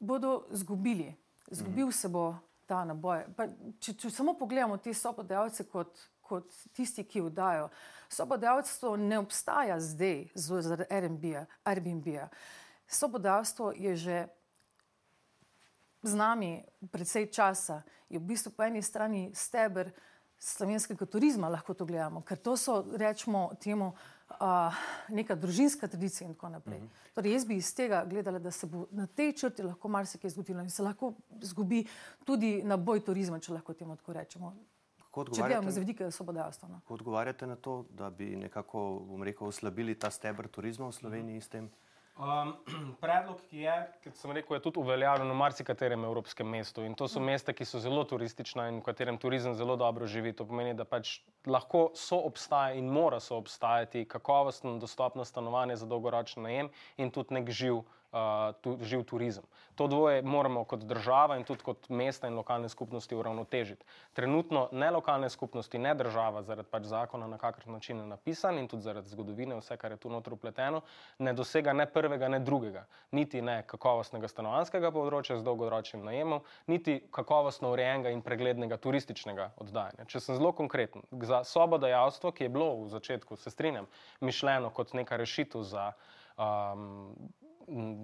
bodo 0.00 0.46
zgubili 0.50 1.14
izgubil 1.50 1.92
se 1.92 2.08
bo 2.08 2.36
ta 2.66 2.84
naboj. 2.84 3.24
Pa, 3.36 3.46
če, 3.82 3.94
če 3.98 4.10
samo 4.14 4.34
pogledamo 4.38 4.78
te 4.78 4.94
sopodajalce 4.94 5.66
kot, 5.70 5.98
kot 6.22 6.54
tisti, 6.76 7.04
ki 7.04 7.24
vdajo, 7.26 7.68
sopodajalstvo 8.10 8.94
ne 9.00 9.18
obstaja 9.18 9.80
zdaj 9.82 10.28
zaradi 10.34 10.86
Airbnb-a. 11.64 12.28
Sopodajalstvo 12.90 13.72
je 13.76 13.96
že 13.96 14.20
z 16.02 16.14
nami 16.16 16.62
predvsej 16.90 17.28
časa, 17.28 17.82
je 18.08 18.18
v 18.18 18.24
bistvu 18.24 18.54
po 18.56 18.64
eni 18.64 18.80
strani 18.82 19.28
steber 19.36 19.90
slovenskega 20.40 21.04
turizma, 21.04 21.50
lahko 21.52 21.74
to 21.76 21.84
gledamo, 21.84 22.22
ker 22.24 22.38
to 22.40 22.56
so, 22.56 22.80
rečemo, 22.96 23.50
temu 23.60 23.92
uh, 24.40 24.74
neka 25.08 25.34
družinska 25.34 25.88
tradicija 25.88 26.28
in 26.28 26.34
tako 26.34 26.48
naprej. 26.48 26.78
Uh 26.78 26.84
mhm. 26.84 26.92
-huh. 26.92 27.14
torej, 27.14 27.32
jaz 27.32 27.44
bi 27.44 27.56
iz 27.56 27.74
tega 27.74 28.04
gledala, 28.04 28.38
da 28.38 28.50
se 28.50 28.66
bo 28.66 28.86
na 28.90 29.06
tej 29.06 29.32
črti 29.32 29.62
lahko 29.62 29.88
marsikaj 29.88 30.30
zgodilo 30.30 30.60
in 30.60 30.70
se 30.70 30.82
lahko 30.82 31.14
zgubi 31.40 31.86
tudi 32.24 32.62
na 32.62 32.76
boj 32.76 33.04
turizma, 33.04 33.38
če 33.38 33.52
lahko 33.52 33.74
temu 33.74 33.96
tako 33.96 34.12
rečemo. 34.12 34.54
Če 35.34 35.42
gledamo 35.42 35.70
z 35.70 35.78
vidika 35.78 36.10
svobodajstva. 36.10 36.68
No. 36.68 36.80
Kako 36.80 36.94
odgovarjate 36.94 37.46
na 37.46 37.56
to, 37.56 37.84
da 37.90 38.10
bi 38.10 38.36
nekako, 38.36 39.02
bom 39.08 39.22
rekel, 39.22 39.46
oslabili 39.46 39.94
ta 39.94 40.10
stebr 40.10 40.48
turizma 40.48 40.86
v 40.86 40.92
Sloveniji 40.92 41.36
uh 41.36 41.42
-huh. 41.42 41.46
s 41.46 41.48
tem? 41.48 41.70
Um, 42.18 42.52
predlog, 43.02 43.38
ki 43.48 43.62
je, 43.64 43.76
kot 44.04 44.16
sem 44.18 44.32
rekel, 44.36 44.56
je 44.56 44.64
tudi 44.66 44.80
uveljavljen 44.82 45.30
v 45.30 45.36
marsikaterem 45.40 46.04
evropskem 46.04 46.48
mestu. 46.48 46.84
In 46.84 46.96
to 46.98 47.08
so 47.08 47.22
mesta, 47.22 47.54
ki 47.56 47.64
so 47.64 47.80
zelo 47.80 48.04
turistična 48.04 48.66
in 48.68 48.80
v 48.80 48.86
katerem 48.90 49.18
turizem 49.18 49.54
zelo 49.56 49.76
dobro 49.80 50.08
živi. 50.10 50.34
To 50.36 50.44
pomeni, 50.48 50.74
da 50.76 50.84
pač 50.84 51.20
lahko 51.46 51.90
so 51.96 52.20
obstaja 52.28 52.76
in 52.76 52.90
mora 52.92 53.20
so 53.24 53.38
obstajati 53.40 54.04
kakovostno, 54.04 54.76
dostopno 54.82 55.24
stanovanje 55.24 55.78
za 55.80 55.88
dolgoročen 55.88 56.44
najem 56.44 56.68
in 56.98 57.14
tudi 57.14 57.38
nek 57.38 57.48
živ 57.50 57.80
uh, 57.80 57.88
tu, 58.60 58.78
živ 58.82 59.04
turizem. 59.04 59.44
To 59.74 59.86
dvoje 59.86 60.22
moramo 60.22 60.64
kot 60.64 60.80
država 60.84 61.36
in 61.36 61.44
tudi 61.44 61.62
kot 61.62 61.88
mesta 61.88 62.28
in 62.28 62.34
lokalne 62.34 62.68
skupnosti 62.68 63.14
uravnotežiti. 63.14 63.84
Trenutno 64.12 64.68
ne 64.72 64.90
lokalne 64.90 65.30
skupnosti, 65.30 65.78
ne 65.78 65.94
država, 65.94 66.42
zaradi 66.42 66.68
pač 66.70 66.84
zakona, 66.90 67.26
na 67.26 67.38
kakršen 67.38 67.72
način 67.72 67.98
je 67.98 68.06
napisan 68.06 68.58
in 68.58 68.68
tudi 68.68 68.82
zaradi 68.82 69.08
zgodovine, 69.08 69.56
vse, 69.56 69.76
kar 69.76 69.92
je 69.92 69.96
tu 69.96 70.10
notro 70.10 70.34
upleteno, 70.34 70.80
ne 71.18 71.32
dosega 71.32 71.72
ne 71.72 71.86
prvega, 71.86 72.28
ne 72.28 72.40
drugega. 72.40 72.84
Niti 73.10 73.42
ne 73.42 73.62
kakovostnega 73.66 74.28
stanovanskega 74.28 74.90
področja 74.90 75.38
z 75.38 75.46
dolgoročnim 75.46 76.04
najemom, 76.04 76.42
niti 76.66 76.98
kakovostno 77.10 77.70
urejenega 77.72 78.10
in 78.10 78.22
preglednega 78.26 78.76
turističnega 78.76 79.52
oddajanja. 79.56 80.08
Če 80.10 80.20
sem 80.20 80.40
zelo 80.40 80.52
konkreten, 80.52 81.06
za 81.22 81.44
sobodajalstvo, 81.44 82.32
ki 82.32 82.48
je 82.48 82.54
bilo 82.58 82.72
v 82.82 82.88
začetku, 82.90 83.36
se 83.36 83.50
strinjam, 83.54 83.86
mišljeno 84.20 84.70
kot 84.74 84.92
neka 84.98 85.16
rešitev 85.16 85.62
za 85.62 85.92
um, 86.36 87.14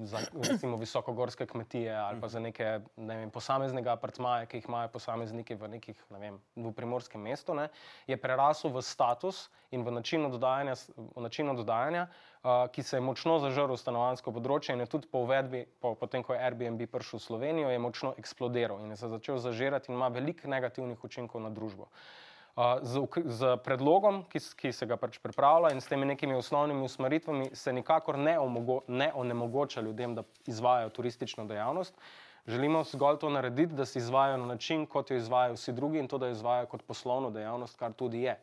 za 0.02 0.18
recimo, 0.42 0.76
visokogorske 0.76 1.46
kmetije 1.46 1.94
ali 1.96 2.20
pa 2.20 2.28
za 2.28 2.40
neke 2.40 2.80
ne 2.96 3.16
vem, 3.16 3.30
posameznega 3.30 3.92
apartmaja, 3.92 4.46
ki 4.46 4.60
jih 4.60 4.68
imajo 4.68 4.88
posamezniki 4.88 5.54
v 5.54 5.68
nekih, 5.68 6.02
ne 6.10 6.18
vem, 6.18 6.38
v 6.56 6.72
primorskem 6.72 7.20
mestu, 7.22 7.54
ne, 7.54 7.68
je 8.06 8.16
prerasel 8.16 8.70
v 8.70 8.82
status 8.82 9.48
in 9.70 9.84
v 9.84 9.94
način 9.98 10.26
oddajanja, 10.26 10.74
v 10.96 11.24
način 11.24 11.50
oddajanja 11.50 12.06
uh, 12.06 12.68
ki 12.72 12.82
se 12.82 12.96
je 12.96 13.00
močno 13.00 13.38
zažrl 13.42 13.74
v 13.74 13.80
stanovansko 13.80 14.32
področje 14.32 14.76
in 14.76 14.84
je 14.84 14.90
tudi 14.92 15.10
po 15.10 15.24
uvedbi, 15.26 15.64
po, 15.80 15.94
potem 15.94 16.22
ko 16.22 16.34
je 16.36 16.42
Airbnb 16.42 16.86
prišel 16.90 17.18
v 17.18 17.26
Slovenijo, 17.26 17.72
je 17.72 17.82
močno 17.82 18.14
eksplodiral 18.18 18.84
in 18.84 18.94
je 18.94 19.00
se 19.02 19.10
začel 19.10 19.42
zažirati 19.42 19.90
in 19.90 19.98
ima 19.98 20.08
veliko 20.08 20.48
negativnih 20.48 21.04
učinkov 21.04 21.42
na 21.42 21.50
družbo. 21.50 21.90
Uh, 21.90 22.25
z, 22.82 23.00
z 23.24 23.56
predlogom, 23.64 24.22
ki, 24.32 24.40
ki 24.56 24.72
se 24.72 24.86
ga 24.88 24.96
pač 24.96 25.18
pripravlja 25.20 25.74
in 25.74 25.80
s 25.80 25.90
temi 25.90 26.06
nekimi 26.08 26.34
osnovnimi 26.34 26.86
usmeritvami, 26.88 27.50
se 27.52 27.72
nikakor 27.72 28.18
ne, 28.18 28.38
omogo, 28.40 28.80
ne 28.88 29.10
onemogoča 29.14 29.80
ljudem, 29.84 30.14
da 30.14 30.24
izvajo 30.46 30.88
turistično 30.88 31.44
dejavnost. 31.44 31.94
Želimo 32.46 32.84
zgolj 32.84 33.18
to 33.18 33.30
narediti, 33.30 33.74
da 33.74 33.84
se 33.84 33.98
izvajo 33.98 34.36
na 34.36 34.46
način, 34.46 34.86
kot 34.86 35.10
jo 35.10 35.16
izvajo 35.16 35.56
vsi 35.58 35.72
drugi 35.72 35.98
in 35.98 36.08
to, 36.08 36.18
da 36.18 36.26
jo 36.26 36.32
izvajo 36.32 36.66
kot 36.66 36.82
poslovno 36.86 37.30
dejavnost, 37.30 37.76
kar 37.76 37.92
tudi 37.92 38.22
je. 38.22 38.38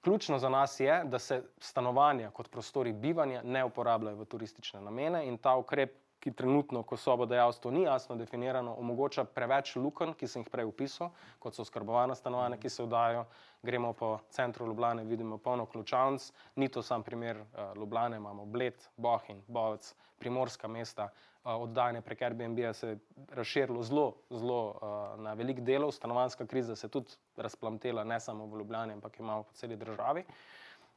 Ključno 0.00 0.38
za 0.38 0.48
nas 0.48 0.80
je, 0.80 1.04
da 1.04 1.18
se 1.18 1.42
stanovanja 1.58 2.30
kot 2.30 2.50
prostori 2.50 2.92
bivanja 2.92 3.42
ne 3.44 3.64
uporabljajo 3.64 4.16
v 4.16 4.24
turistične 4.24 4.80
namene 4.80 5.26
in 5.26 5.38
ta 5.38 5.56
ukrep 5.56 5.94
ki 6.20 6.32
trenutno, 6.32 6.82
ko 6.82 6.96
sobodajalstvo 6.96 7.70
ni 7.70 7.82
jasno 7.82 8.16
definirano, 8.16 8.74
omogoča 8.78 9.24
preveč 9.24 9.76
lukenj, 9.76 10.14
ki 10.18 10.28
sem 10.28 10.42
jih 10.42 10.50
prej 10.50 10.66
opisal, 10.66 11.12
kot 11.38 11.54
so 11.54 11.64
skrbovana 11.64 12.14
stanovanja, 12.14 12.58
ki 12.60 12.70
se 12.72 12.86
vdajo. 12.86 13.26
Gremo 13.62 13.92
po 13.92 14.18
centru 14.30 14.66
Ljubljana, 14.66 15.02
vidimo 15.02 15.38
polno 15.38 15.66
ključavnic, 15.66 16.32
ni 16.56 16.68
to 16.68 16.82
sam 16.82 17.02
primer 17.02 17.40
uh, 17.40 17.76
Ljubljana, 17.76 18.16
imamo 18.16 18.44
Bled, 18.44 18.88
Bohin, 18.96 19.42
Bovec, 19.48 19.94
primorska 20.18 20.68
mesta. 20.68 21.08
Uh, 21.44 21.52
oddajanje 21.62 22.00
prek 22.02 22.22
Airbnb 22.22 22.58
se 22.72 22.88
je 22.88 22.98
razširilo 23.30 23.82
zelo, 23.82 24.12
zelo 24.30 24.60
uh, 24.70 25.20
na 25.20 25.34
velik 25.34 25.60
delov, 25.60 25.92
stanovanska 25.92 26.46
kriza 26.46 26.76
se 26.76 26.86
je 26.86 26.90
tudi 26.90 27.18
razplamtela 27.36 28.04
ne 28.04 28.20
samo 28.20 28.46
v 28.46 28.58
Ljubljani, 28.58 28.92
ampak 28.92 29.20
imamo 29.20 29.42
po 29.42 29.52
celi 29.52 29.76
državi. 29.76 30.24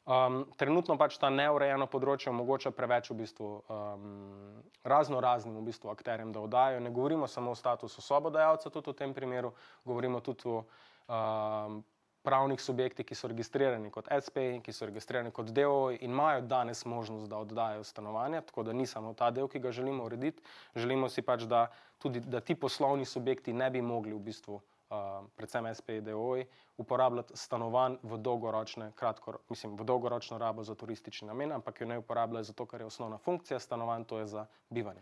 Um, 0.06 0.46
trenutno 0.58 0.96
pač 0.98 1.20
ta 1.22 1.29
neurejeno 1.29 1.86
področje 1.86 2.32
omogoča 2.32 2.72
preveč 2.74 3.12
v 3.12 3.20
bistvu, 3.20 3.50
um, 3.70 4.63
razno 4.82 5.20
raznim 5.22 5.60
v 5.60 5.68
bistvu 5.68 5.91
akterjem, 5.91 6.32
da 6.34 6.41
oddajo. 6.41 6.79
Ne 6.82 6.89
govorimo 6.89 7.27
samo 7.27 7.51
o 7.53 7.58
statusu 7.58 8.01
sobodajalca, 8.01 8.72
tudi 8.74 8.89
v 8.89 8.98
tem 9.03 9.13
primeru, 9.13 9.53
govorimo 9.86 10.24
tudi 10.25 10.50
o 10.50 10.63
um, 10.63 11.84
pravnih 12.25 12.62
subjektih, 12.62 13.06
ki 13.06 13.15
so 13.15 13.29
registrirani 13.29 13.91
kot 13.94 14.10
SP, 14.10 14.48
ki 14.65 14.74
so 14.74 14.89
registrirani 14.89 15.32
kot 15.36 15.53
DO 15.53 15.91
in 16.00 16.10
imajo 16.10 16.41
danes 16.41 16.86
možnost, 16.86 17.29
da 17.29 17.44
oddajo 17.44 17.84
stanovanja. 17.84 18.41
Tako 18.50 18.63
da 18.63 18.74
ni 18.74 18.88
samo 18.89 19.13
ta 19.13 19.29
del, 19.32 19.48
ki 19.48 19.62
ga 19.62 19.72
želimo 19.72 20.10
urediti. 20.10 20.41
Želimo 20.75 21.10
si 21.10 21.22
pač, 21.22 21.46
da, 21.46 21.68
tudi, 22.00 22.20
da 22.20 22.41
ti 22.41 22.56
poslovni 22.56 23.06
subjekti 23.06 23.53
ne 23.53 23.70
bi 23.70 23.82
mogli 23.82 24.13
v 24.13 24.25
bistvu 24.32 24.62
predvsem 25.36 25.75
SPDO-ji, 25.75 26.46
uporabljati 26.77 27.38
stanovanj 27.38 27.98
v, 28.03 28.17
kratko, 28.96 29.38
mislim, 29.50 29.75
v 29.77 29.84
dolgoročno 29.84 30.38
rabo 30.38 30.63
za 30.63 30.75
turistični 30.75 31.27
namen, 31.27 31.51
ampak 31.51 31.81
jo 31.81 31.88
ne 31.88 31.98
uporabljajo 31.98 32.43
zato, 32.43 32.65
ker 32.65 32.81
je 32.81 32.86
osnovna 32.86 33.17
funkcija 33.17 33.60
stanovanj, 33.60 34.03
to 34.03 34.19
je 34.19 34.27
za 34.27 34.46
bivanje. 34.69 35.01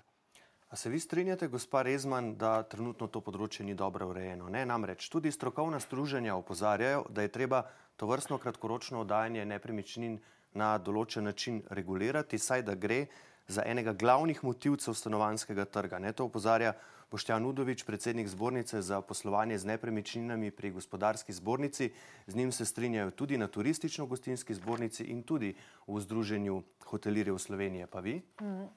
A 0.69 0.75
se 0.75 0.89
vi 0.89 0.99
strinjate, 0.99 1.47
gospa 1.47 1.81
Rezman, 1.81 2.33
da 2.35 2.63
trenutno 2.63 3.07
to 3.07 3.21
področje 3.23 3.63
ni 3.63 3.75
dobro 3.75 4.09
urejeno? 4.09 4.49
Ne, 4.51 4.65
namreč 4.65 5.07
tudi 5.09 5.31
strokovna 5.31 5.79
združenja 5.79 6.35
opozarjajo, 6.35 7.05
da 7.09 7.23
je 7.23 7.31
treba 7.31 7.61
to 7.95 8.07
vrstno 8.07 8.37
kratkoročno 8.37 9.05
oddajanje 9.05 9.45
nepremičnin 9.45 10.19
na 10.59 10.75
določen 10.77 11.23
način 11.23 11.61
regulirati, 11.69 12.39
saj 12.39 12.65
da 12.67 12.75
gre 12.75 13.05
za 13.47 13.63
enega 13.63 13.93
glavnih 13.93 14.43
motivcev 14.43 14.93
stanovanskega 14.93 15.65
trga. 15.71 16.01
Ne, 16.03 16.11
to 16.11 16.27
opozarja 16.27 16.73
Boštjan 17.11 17.45
Udovič, 17.45 17.83
predsednik 17.87 18.27
zbornice 18.27 18.81
za 18.81 18.99
poslovanje 19.01 19.57
z 19.57 19.65
nepremičninami 19.65 20.51
pri 20.51 20.71
gospodarski 20.75 21.33
zbornici. 21.33 21.93
Z 22.27 22.35
njim 22.35 22.51
se 22.51 22.65
strinjajo 22.65 23.11
tudi 23.11 23.37
na 23.37 23.47
turistično-gostinski 23.47 24.53
zbornici 24.53 25.03
in 25.03 25.23
tudi 25.23 25.55
v 25.87 25.99
Združenju 25.99 26.63
hotelirjev 26.83 27.37
Slovenije. 27.37 27.87
Pa 27.87 27.99
vi? 27.99 28.21
Mm. 28.41 28.67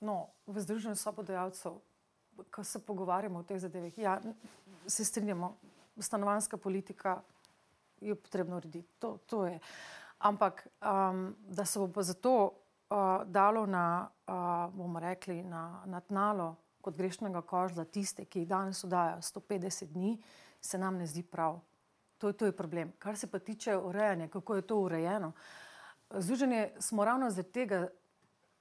No, 0.00 0.26
v 0.46 0.60
Združenju 0.60 0.96
sobodajalcev, 0.98 1.78
ko 2.50 2.64
se 2.64 2.82
pogovarjamo 2.82 3.38
o 3.38 3.46
teh 3.46 3.62
zadevah, 3.62 3.98
ja, 3.98 4.20
se 4.86 5.04
strinjamo, 5.04 5.54
stanovanska 5.98 6.56
politika 6.56 7.22
je 8.00 8.14
potrebno 8.14 8.56
urediti. 8.56 8.88
To, 8.98 9.18
to 9.26 9.46
je. 9.46 9.58
Ampak, 10.18 10.66
um, 10.82 11.36
da 11.48 11.64
se 11.64 11.78
bo 11.78 11.86
pa 11.86 12.02
zato 12.02 12.34
uh, 12.90 13.22
dalo 13.26 13.66
na, 13.66 14.10
uh, 14.26 14.74
bomo 14.74 14.98
rekli, 14.98 15.42
na, 15.42 15.82
na 15.86 16.00
tnalo 16.00 16.56
kot 16.80 16.96
grešnega 16.96 17.42
kožla 17.42 17.84
tiste, 17.84 18.24
ki 18.24 18.42
jih 18.42 18.48
danes 18.48 18.84
oddajajo 18.84 19.22
150 19.22 19.92
dni, 19.92 20.18
se 20.60 20.78
nam 20.78 20.98
ne 20.98 21.06
zdi 21.06 21.22
prav. 21.22 21.60
To 22.18 22.32
to 22.32 22.46
je 22.46 22.56
problem. 22.56 22.92
Kar 22.98 23.16
se 23.16 23.26
pa 23.30 23.38
tiče 23.38 23.76
urejanja, 23.76 24.28
kako 24.28 24.56
je 24.56 24.62
to 24.62 24.80
urejeno. 24.80 25.32
Združenje 26.10 26.70
smo 26.80 27.04
ravno 27.04 27.30
zaradi 27.30 27.52
tega 27.52 27.88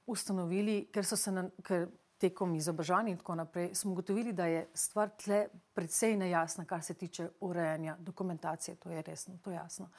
ustanovili, 0.05 0.89
ker 0.93 1.05
so 1.05 1.15
se 1.17 1.31
na, 1.31 1.49
ker 1.63 1.87
tekom 2.17 2.55
izobražanja 2.55 3.11
in 3.11 3.17
tako 3.17 3.35
naprej, 3.35 3.75
smo 3.75 3.91
ugotovili, 3.91 4.33
da 4.33 4.45
je 4.45 4.67
stvar 4.73 5.09
tle 5.09 5.47
predvsej 5.73 6.17
nejasna, 6.17 6.65
kar 6.65 6.83
se 6.83 6.93
tiče 6.93 7.29
urejanja 7.39 7.95
dokumentacije. 7.99 8.75
To 8.75 8.91
je 8.91 9.01
resno, 9.01 9.37
to 9.43 9.51
je 9.51 9.55
jasno. 9.55 9.89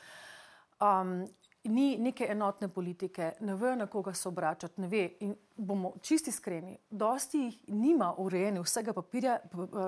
Um, 0.80 1.26
ni 1.64 1.96
neke 1.98 2.26
enotne 2.30 2.68
politike, 2.68 3.32
ne 3.40 3.54
ve, 3.54 3.76
na 3.76 3.86
koga 3.86 4.14
se 4.14 4.28
obračati, 4.28 4.80
ne 4.80 4.88
ve. 4.88 5.04
In 5.20 5.34
bomo 5.56 5.92
čisti 6.02 6.30
iskreni, 6.30 6.78
dosti 6.90 7.38
jih 7.38 7.58
nima 7.68 8.12
urejene 8.18 8.60
vsega 8.60 8.92
papirja, 8.92 9.38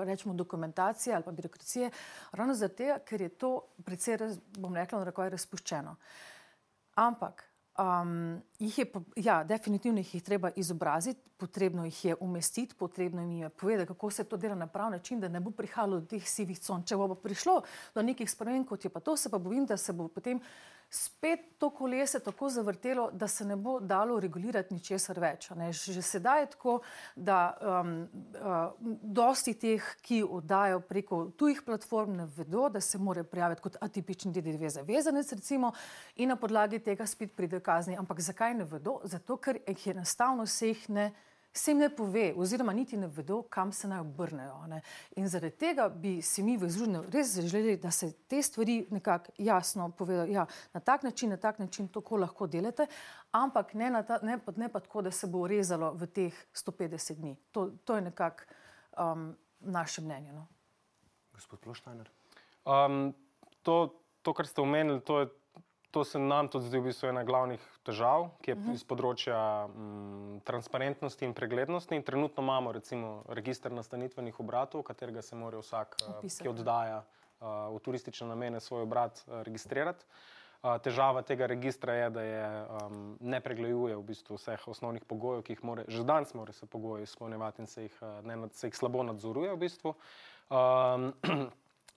rečemo 0.05 0.33
dokumentacije 0.33 1.15
ali 1.15 1.23
pa 1.23 1.31
birokracije, 1.31 1.91
ravno 2.31 2.53
zato, 2.53 2.97
ker 3.05 3.21
je 3.21 3.29
to 3.29 3.53
predvsej, 3.85 4.17
bom 4.57 4.75
rekla, 4.75 4.99
na 4.99 5.05
roko 5.05 5.23
je 5.23 5.29
razpuščeno. 5.29 5.95
Ampak 6.95 7.51
um, 7.79 8.41
jih 8.59 8.79
je, 8.79 8.85
ja, 9.15 9.43
definitivno 9.43 9.99
jih 9.99 10.15
je 10.15 10.21
treba 10.21 10.51
izobraziti, 10.55 11.29
potrebno 11.37 11.85
jih 11.85 12.05
je 12.05 12.15
umestiti, 12.19 12.75
potrebno 12.75 13.21
jim 13.21 13.31
je 13.31 13.49
povedati, 13.49 13.87
kako 13.87 14.11
se 14.11 14.23
to 14.23 14.37
dela 14.37 14.55
na 14.55 14.67
prav 14.67 14.91
način, 14.91 15.19
da 15.19 15.27
ne 15.27 15.39
bo 15.39 15.51
prihajalo 15.51 15.99
do 15.99 16.05
teh 16.05 16.27
sivih 16.27 16.59
con. 16.59 16.83
Če 16.83 16.97
bo 16.97 17.15
prišlo 17.15 17.61
do 17.95 18.01
nekih 18.01 18.29
sprememb, 18.31 18.67
kot 18.67 18.85
je 18.85 18.89
pa 18.89 18.99
to, 18.99 19.17
se 19.17 19.29
pa 19.29 19.37
bojim, 19.37 19.65
da 19.65 19.77
se 19.77 19.93
bo 19.93 20.07
potem 20.07 20.39
spet 20.91 21.39
to 21.57 21.69
kolese 21.69 22.19
tako 22.19 22.49
zavrtelo, 22.49 23.11
da 23.11 23.27
se 23.27 23.45
ne 23.45 23.55
bo 23.55 23.79
dalo 23.79 24.19
regulirati 24.19 24.73
ničesar 24.73 25.19
več. 25.19 25.47
Že 25.71 26.01
sedaj 26.01 26.41
je 26.41 26.49
tako, 26.51 26.73
da 27.15 27.37
um, 27.61 27.93
uh, 28.35 28.73
dosti 29.01 29.53
teh, 29.53 29.87
ki 30.03 30.19
oddajo 30.23 30.81
preko 30.83 31.21
tujih 31.37 31.61
platform, 31.65 32.17
ne 32.19 32.27
vedo, 32.35 32.67
da 32.69 32.81
se 32.81 32.97
morajo 32.97 33.23
prijaviti 33.23 33.61
kot 33.61 33.77
atipični 33.81 34.33
DDV 34.35 34.67
zavezanec 34.75 35.31
recimo, 35.31 35.71
in 36.15 36.29
na 36.29 36.35
podlagi 36.35 36.79
tega 36.83 37.07
spet 37.07 37.35
pride 37.35 37.63
kazni. 37.63 37.95
Ampak 37.97 38.19
zakaj 38.19 38.53
ne 38.59 38.67
vedo? 38.67 38.99
Zato, 39.03 39.37
ker 39.37 39.61
jih 39.67 39.87
enostavno 39.95 40.43
vseh 40.43 40.89
ne 40.89 41.11
se 41.53 41.71
jim 41.71 41.77
ne 41.77 41.89
pove, 41.95 42.33
oziroma 42.37 42.73
niti 42.73 42.97
ne 42.97 43.07
vedo, 43.07 43.41
kam 43.49 43.71
se 43.71 43.87
naj 43.87 43.99
obrnejo. 43.99 44.67
Ne. 44.67 44.81
In 45.15 45.27
zaradi 45.27 45.55
tega 45.57 45.89
bi 45.89 46.21
si 46.21 46.43
mi 46.43 46.57
v 46.57 46.69
Združenju 46.69 47.03
res 47.11 47.33
želeli, 47.39 47.77
da 47.77 47.91
se 47.91 48.11
te 48.27 48.41
stvari 48.41 48.85
nekako 48.89 49.31
jasno 49.37 49.89
povedo. 49.91 50.25
Ja, 50.31 50.45
na 50.73 50.79
tak 50.79 51.03
način, 51.03 51.29
na 51.29 51.37
tak 51.37 51.59
način 51.59 51.87
to 51.87 52.03
lahko 52.11 52.47
delate, 52.47 52.87
ampak 53.31 53.73
ne, 53.73 53.91
ta, 54.07 54.19
ne, 54.23 54.39
ne 54.55 54.69
pa 54.69 54.79
tako, 54.79 55.01
da 55.01 55.11
se 55.11 55.27
bo 55.27 55.47
rezalo 55.47 55.91
v 55.93 56.07
teh 56.07 56.45
150 56.53 57.15
dni. 57.15 57.35
To, 57.51 57.69
to 57.83 57.95
je 57.95 58.01
nekako 58.01 58.43
um, 58.97 59.35
naše 59.59 60.01
mnenje. 60.01 60.33
No. 60.33 60.47
Gospod 61.33 61.59
Ploštajner. 61.59 62.09
Um, 62.65 63.13
to, 63.61 64.01
to, 64.21 64.33
kar 64.33 64.47
ste 64.47 64.61
omenili, 64.61 65.01
to 65.01 65.19
je 65.19 65.29
To 65.91 66.03
se 66.03 66.19
nam 66.19 66.47
tudi 66.47 66.65
zdi 66.65 66.79
v 66.79 66.87
bistvu 66.87 67.09
ena 67.11 67.23
glavnih 67.27 67.63
težav, 67.83 68.29
ki 68.41 68.51
je 68.51 68.55
uh 68.55 68.61
-huh. 68.63 68.73
iz 68.73 68.83
področja 68.83 69.67
m, 69.67 69.71
mm, 69.75 70.39
transparentnosti 70.47 71.25
in 71.25 71.33
preglednosti. 71.33 71.95
In 71.95 72.03
trenutno 72.03 72.43
imamo 72.43 72.71
recimo 72.71 73.23
registr 73.27 73.71
nastanitvenih 73.71 74.39
obratov, 74.39 74.83
katerega 74.83 75.21
se 75.21 75.35
mora 75.35 75.57
vsak, 75.57 75.95
Opisati. 76.17 76.43
ki 76.43 76.49
oddaja 76.49 77.03
uh, 77.39 77.47
v 77.75 77.79
turistične 77.79 78.27
namene 78.27 78.59
svoj 78.59 78.81
obrat, 78.81 79.23
uh, 79.27 79.41
registrirati. 79.41 80.05
Težava 80.81 81.21
tega 81.21 81.47
registra 81.47 81.93
je, 81.93 82.09
da 82.09 82.21
je, 82.21 82.65
um, 82.69 83.17
ne 83.19 83.39
pregleduje 83.41 83.95
v 83.95 84.03
bistvu 84.03 84.35
vseh 84.37 84.67
osnovnih 84.67 85.05
pogojev, 85.05 85.41
ki 85.43 85.53
jih 85.53 85.63
more, 85.63 85.85
že 85.87 86.03
danes 86.03 86.33
mora 86.33 86.53
se 86.53 86.65
pogoji 86.65 87.03
izpolnjevati 87.03 87.61
in 87.61 87.67
se 87.67 87.81
jih, 87.81 88.01
ne, 88.23 88.49
se 88.51 88.67
jih 88.67 88.75
slabo 88.75 89.03
nadzoruje. 89.03 89.53
V 89.53 89.57
bistvu. 89.57 89.95
um, 90.51 91.13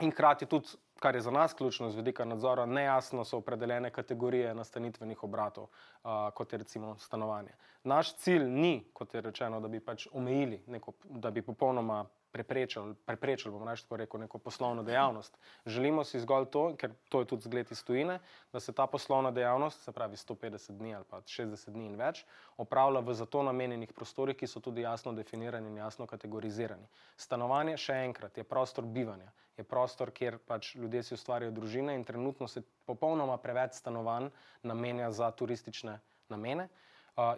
in 0.04 0.10
hkrati 0.10 0.46
tudi, 0.46 0.68
kar 1.04 1.14
je 1.14 1.20
za 1.20 1.30
nas 1.30 1.54
ključno 1.54 1.90
z 1.90 1.96
vidika 1.96 2.24
nadzora, 2.24 2.66
nejasno 2.66 3.24
so 3.24 3.36
opredeljene 3.38 3.90
kategorije 3.90 4.54
nastanitvenih 4.54 5.24
obratov, 5.24 5.64
uh, 5.64 6.10
kot 6.34 6.52
je 6.52 6.58
recimo 6.58 6.94
stanovanje. 6.98 7.50
Naš 7.82 8.14
cilj 8.16 8.44
ni, 8.48 8.88
kot 8.92 9.14
je 9.14 9.20
rečeno, 9.20 9.60
da 9.60 9.68
bi 9.68 9.80
pač 9.84 10.06
omejili, 10.12 10.62
neko, 10.66 10.92
da 11.04 11.30
bi 11.30 11.42
popolnoma 11.42 12.06
preprečili, 12.34 12.94
preprečili 13.06 13.52
bomo 13.54 13.70
reči, 13.70 13.86
rekel, 13.90 14.20
neko 14.20 14.38
poslovno 14.42 14.82
dejavnost. 14.82 15.38
Želimo 15.66 16.04
si 16.04 16.20
zgolj 16.20 16.48
to, 16.50 16.64
ker 16.76 16.90
to 17.08 17.20
je 17.22 17.28
tudi 17.30 17.46
zgled 17.46 17.70
iz 17.70 17.84
tujine, 17.84 18.18
da 18.52 18.60
se 18.60 18.72
ta 18.72 18.86
poslovna 18.86 19.30
dejavnost, 19.30 19.84
se 19.84 19.92
pravi 19.92 20.16
150 20.16 20.74
dni 20.78 20.94
ali 20.94 21.04
pa 21.10 21.20
60 21.22 21.70
dni 21.70 21.86
in 21.86 21.94
več, 21.96 22.24
opravlja 22.58 23.00
v 23.06 23.14
zato 23.14 23.42
namenjenih 23.46 23.92
prostorih, 23.94 24.36
ki 24.36 24.50
so 24.50 24.60
tudi 24.60 24.82
jasno 24.82 25.12
definirani 25.14 25.70
in 25.70 25.76
jasno 25.78 26.06
kategorizirani. 26.10 26.88
Stanovanje, 27.16 27.76
še 27.78 28.00
enkrat, 28.08 28.38
je 28.38 28.44
prostor 28.44 28.84
bivanja, 28.84 29.30
je 29.56 29.64
prostor, 29.64 30.10
kjer 30.10 30.40
pač 30.42 30.74
ljudje 30.74 31.02
si 31.02 31.14
ustvarjajo 31.14 31.54
družine 31.54 31.94
in 31.94 32.02
trenutno 32.04 32.48
se 32.50 32.64
popolnoma 32.84 33.38
preveč 33.38 33.78
stanovanj 33.78 34.32
namenja 34.62 35.12
za 35.14 35.30
turistične 35.30 36.00
namene 36.28 36.68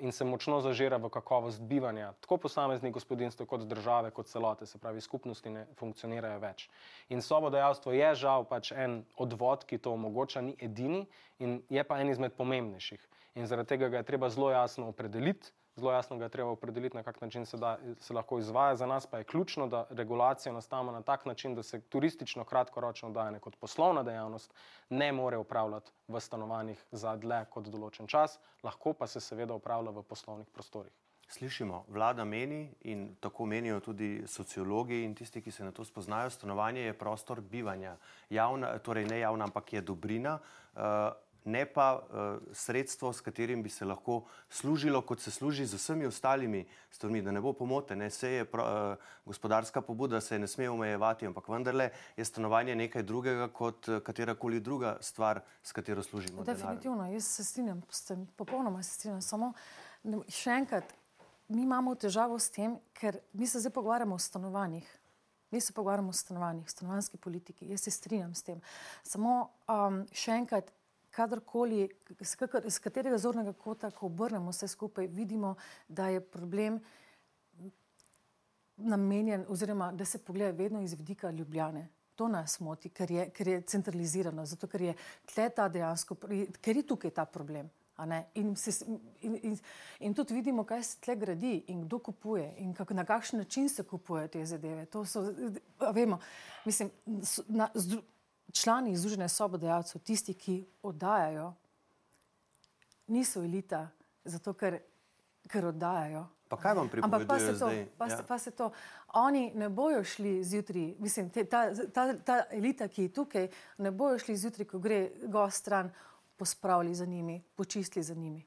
in 0.00 0.12
se 0.12 0.24
močno 0.24 0.60
zažira 0.60 0.96
v 0.96 1.08
kakovost 1.12 1.60
bivanja 1.60 2.12
tako 2.20 2.36
posameznih 2.36 2.92
gospodinstv, 2.92 3.44
kot 3.44 3.66
države, 3.68 4.10
kot 4.10 4.26
celote, 4.26 4.66
se 4.66 4.78
pravi, 4.78 5.00
skupnosti 5.00 5.50
ne 5.50 5.66
funkcionirajo 5.76 6.38
več. 6.40 6.68
In 7.08 7.22
sobodajalstvo 7.22 7.92
je 7.92 8.14
žal 8.14 8.44
pač 8.48 8.72
en 8.72 9.02
odvod, 9.16 9.66
ki 9.68 9.78
to 9.78 9.92
omogoča, 9.92 10.40
ni 10.40 10.56
edini 10.58 11.04
in 11.38 11.60
je 11.68 11.84
pa 11.84 12.00
en 12.00 12.10
izmed 12.10 12.32
pomembnejših. 12.38 13.04
In 13.36 13.46
zaradi 13.46 13.74
tega 13.74 13.88
ga 13.92 14.00
je 14.00 14.08
treba 14.08 14.30
zelo 14.32 14.50
jasno 14.50 14.88
opredeliti, 14.88 15.52
zelo 15.76 15.92
jasno 15.92 16.16
ga 16.18 16.24
je 16.24 16.28
treba 16.28 16.50
opredeliti, 16.50 16.96
na 16.96 17.02
kak 17.02 17.20
način 17.20 17.46
se, 17.46 17.56
da, 17.56 17.78
se 18.00 18.14
lahko 18.14 18.38
izvaja. 18.38 18.76
Za 18.76 18.86
nas 18.86 19.06
pa 19.06 19.18
je 19.18 19.24
ključno, 19.24 19.66
da 19.66 19.86
regulacijo 19.90 20.52
nastavimo 20.52 20.92
na 20.92 21.02
tak 21.02 21.26
način, 21.26 21.54
da 21.54 21.62
se 21.62 21.80
turistično 21.80 22.44
kratkoročno 22.44 23.10
dajanje 23.10 23.38
kot 23.38 23.56
poslovna 23.56 24.02
dejavnost 24.02 24.54
ne 24.90 25.12
more 25.12 25.36
upravljati 25.36 25.90
v 26.08 26.20
stanovanjih 26.20 26.84
za 26.92 27.16
dlje 27.16 27.44
kot 27.50 27.68
določen 27.68 28.06
čas, 28.06 28.38
lahko 28.62 28.92
pa 28.92 29.06
se 29.06 29.20
seveda 29.20 29.54
upravlja 29.54 29.90
v 29.90 30.02
poslovnih 30.02 30.48
prostorih. 30.54 30.92
Slišimo, 31.28 31.84
vlada 31.88 32.24
meni 32.24 32.68
in 32.86 33.16
tako 33.20 33.46
menijo 33.46 33.80
tudi 33.80 34.22
sociologi 34.26 35.02
in 35.02 35.14
tisti, 35.14 35.42
ki 35.42 35.50
se 35.50 35.64
na 35.64 35.72
to 35.74 35.84
spoznajo, 35.84 36.30
stanovanje 36.30 36.84
je 36.84 36.92
prostor 36.98 37.40
bivanja. 37.40 37.96
Javna, 38.30 38.78
torej 38.78 39.08
ne 39.10 39.18
javna, 39.18 39.44
ampak 39.44 39.72
je 39.72 39.80
dobrina. 39.80 40.38
Uh, 40.74 40.82
ne 41.46 41.66
pa 41.66 41.94
uh, 41.94 42.42
sredstvo, 42.52 43.12
s 43.12 43.20
katerim 43.20 43.62
bi 43.62 43.70
se 43.70 43.84
lahko 43.84 44.24
služilo, 44.50 45.00
kot 45.06 45.20
se 45.20 45.30
služi 45.30 45.66
z 45.66 45.78
vsemi 45.78 46.06
ostalimi 46.06 46.66
stvarmi, 46.90 47.22
da 47.22 47.32
ne 47.32 47.40
bo 47.40 47.52
pomote. 47.52 47.96
Ne, 47.96 48.10
se 48.10 48.30
je 48.30 48.44
pro, 48.44 48.64
uh, 48.64 49.04
gospodarska 49.24 49.80
pobuda, 49.80 50.20
se 50.20 50.38
ne 50.38 50.46
sme 50.46 50.68
omejevati, 50.70 51.26
ampak 51.26 51.48
vendarle 51.48 51.90
je 52.16 52.24
stanovanje 52.24 52.74
nekaj 52.74 53.02
drugega 53.02 53.48
kot 53.48 53.88
uh, 53.88 54.02
katerakoli 54.02 54.60
druga 54.60 54.96
stvar, 55.00 55.40
s 55.62 55.72
katero 55.72 56.02
služimo. 56.02 56.44
Definitivno, 56.44 56.96
denar. 56.96 57.12
jaz 57.12 57.24
se 57.24 57.44
strinjam, 57.44 57.82
popolnoma 58.36 58.82
se 58.82 58.94
strinjam. 58.94 59.22
Samo 59.22 59.52
še 60.28 60.50
enkrat, 60.50 60.94
mi 61.48 61.62
imamo 61.62 61.94
težavo 61.94 62.38
s 62.38 62.50
tem, 62.50 62.78
ker 62.94 63.20
mi 63.32 63.46
se 63.46 63.60
zdaj 63.60 63.72
pogovarjamo 63.72 64.14
o 64.14 64.18
stanovanjih. 64.18 64.86
Mi 65.50 65.60
se 65.60 65.72
pogovarjamo 65.72 66.10
o 66.10 66.12
stanovanjih, 66.12 66.70
stanovanjski 66.70 67.16
politiki. 67.16 67.70
Jaz 67.70 67.80
se 67.86 67.90
strinjam 67.90 68.34
s 68.34 68.42
tem. 68.42 68.60
Samo 69.02 69.50
um, 69.70 70.02
še 70.12 70.34
enkrat, 70.40 70.72
kadarkoli, 71.16 71.88
z 72.68 72.78
katerega 72.84 73.18
zornega 73.18 73.52
kota, 73.56 73.90
ko 73.90 74.10
obrnemo 74.10 74.52
vse 74.52 74.68
skupaj, 74.68 75.08
vidimo, 75.08 75.54
da 75.88 76.10
je 76.12 76.20
problem 76.20 76.80
namenjen, 78.76 79.46
oziroma 79.48 79.92
da 79.92 80.04
se 80.04 80.18
pogleda 80.18 80.56
vedno 80.56 80.82
iz 80.82 80.92
vidika 80.92 81.30
Ljubljane. 81.30 81.88
To 82.16 82.28
nas 82.28 82.60
moti, 82.60 82.88
ker 82.88 83.10
je, 83.10 83.30
ker 83.30 83.48
je 83.48 83.60
centralizirano, 83.60 84.44
zato 84.46 84.68
ker 84.68 84.82
je 84.82 84.94
tle 85.32 85.48
ta 85.50 85.68
dejansko, 85.68 86.16
ker 86.60 86.76
je 86.76 86.86
tukaj 86.86 87.10
ta 87.10 87.24
problem. 87.24 87.70
In, 88.34 88.56
se, 88.56 88.84
in, 89.22 89.38
in, 89.42 89.58
in 90.04 90.14
tudi 90.14 90.34
vidimo, 90.34 90.64
kaj 90.68 90.82
se 90.84 90.98
tle 91.00 91.16
gradi 91.16 91.54
in 91.72 91.86
kdo 91.86 91.98
kupuje 91.98 92.50
in 92.60 92.74
kak, 92.76 92.90
na 92.92 93.04
kakšen 93.08 93.40
način 93.40 93.68
se 93.68 93.84
kupujejo 93.88 94.28
te 94.28 94.44
zadeve. 94.44 94.84
To 94.92 95.04
so, 95.04 95.22
vemo, 95.94 96.18
mislim, 96.64 96.90
na, 97.48 97.68
zdru, 97.74 98.02
člani 98.52 98.96
Združenja 98.96 99.28
sobodajalcev, 99.28 100.00
tisti, 100.00 100.34
ki 100.34 100.64
oddajajo, 100.82 101.54
niso 103.06 103.42
elita, 103.42 103.88
zato 104.24 104.54
ker, 104.54 104.80
ker 105.48 105.66
oddajajo. 105.66 106.26
Pa 106.48 106.56
kaj 106.56 106.74
vam 106.78 106.88
pripada? 106.88 107.16
Ampak 107.16 107.28
pa 107.28 107.38
se, 107.38 107.58
to, 107.58 107.70
pa, 107.98 108.06
ja. 108.06 108.18
pa 108.28 108.38
se 108.38 108.50
to, 108.50 108.70
oni 109.18 109.50
ne 109.54 109.68
bojo 109.68 110.04
šli 110.04 110.44
zjutraj, 110.44 110.94
mislim, 110.98 111.30
te, 111.30 111.44
ta, 111.44 111.70
ta, 111.94 112.12
ta 112.18 112.42
elita, 112.54 112.88
ki 112.88 113.08
je 113.08 113.12
tukaj, 113.12 113.48
ne 113.78 113.90
bojo 113.90 114.18
šli 114.18 114.36
zjutraj, 114.36 114.68
ko 114.70 114.78
gre 114.78 115.10
gost 115.26 115.64
stran, 115.64 115.90
pospravili 116.36 116.94
za 116.94 117.04
njimi, 117.04 117.42
počistili 117.54 118.02
za 118.02 118.14
njimi. 118.14 118.46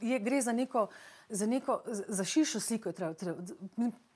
Je, 0.00 0.18
gre 0.18 0.42
za 0.42 0.52
neko, 0.52 0.88
za, 1.28 1.46
neko, 1.46 1.82
za 1.86 2.24
širšo 2.24 2.60
sliko. 2.60 2.92
Treba, 2.92 3.14
treba, 3.14 3.42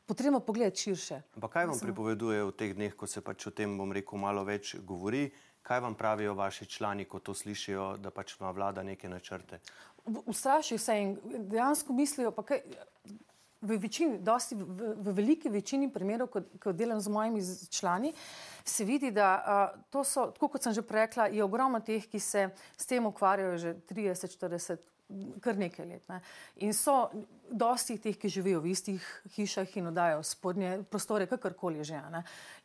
potrebno 0.07 0.41
pogledati 0.41 0.81
širše. 0.81 1.21
Pa 1.41 1.49
kaj 1.49 1.67
vam 1.67 1.81
pripoveduje 1.81 2.45
v 2.45 2.53
teh 2.53 2.75
dneh, 2.77 2.95
ko 2.97 3.07
se 3.07 3.21
pač 3.25 3.47
o 3.49 3.51
tem, 3.51 3.79
bom 3.79 3.93
rekel, 3.93 4.19
malo 4.21 4.45
več 4.45 4.77
govori? 4.85 5.29
Kaj 5.65 5.81
vam 5.81 5.95
pravijo 5.97 6.35
vaši 6.37 6.67
člani, 6.69 7.07
ko 7.09 7.19
to 7.25 7.35
slišijo, 7.35 7.97
da 7.97 8.13
pač 8.13 8.37
ima 8.37 8.51
vlada 8.53 8.83
neke 8.85 9.09
načrte? 9.09 9.61
Ustrašijo 10.05 10.79
se 10.79 10.99
in 11.01 11.15
dejansko 11.25 11.93
mislijo, 11.93 12.35
pa 12.37 12.45
kaj. 12.45 12.61
V, 13.65 13.79
večini, 13.81 14.19
dosti, 14.21 14.59
v, 14.61 14.91
v 15.01 15.13
veliki 15.17 15.49
večini 15.49 15.87
primerov, 15.89 16.29
ko, 16.29 16.43
ko 16.61 16.73
delam 16.77 16.99
z 17.01 17.09
mojimi 17.09 17.41
člani, 17.73 18.11
se 18.61 18.85
vidi, 18.85 19.09
da 19.09 19.29
uh, 19.41 19.87
to 19.89 20.03
so, 20.05 20.27
tako 20.37 20.51
kot 20.53 20.67
sem 20.67 20.75
že 20.77 20.83
rekla, 20.85 21.31
je 21.33 21.41
ogromno 21.41 21.81
teh, 21.81 22.05
ki 22.05 22.21
se 22.21 22.51
s 22.77 22.85
tem 22.85 23.07
ukvarjajo 23.09 23.57
že 23.57 23.73
30, 23.89 24.37
40, 24.37 24.85
kar 25.41 25.59
nekaj 25.59 25.87
let. 25.87 26.09
Ne. 26.09 26.21
In 26.57 26.75
so 26.75 27.11
dosti 27.51 27.99
teh, 28.01 28.17
ki 28.19 28.29
živijo 28.29 28.61
v 28.61 28.71
istih 28.73 29.05
hišah 29.37 29.77
in 29.77 29.91
oddajo 29.91 30.23
spodnje 30.23 30.79
prostore, 30.91 31.27
kakorkoli 31.27 31.85
že. 31.85 32.01
Ne. 32.11 32.23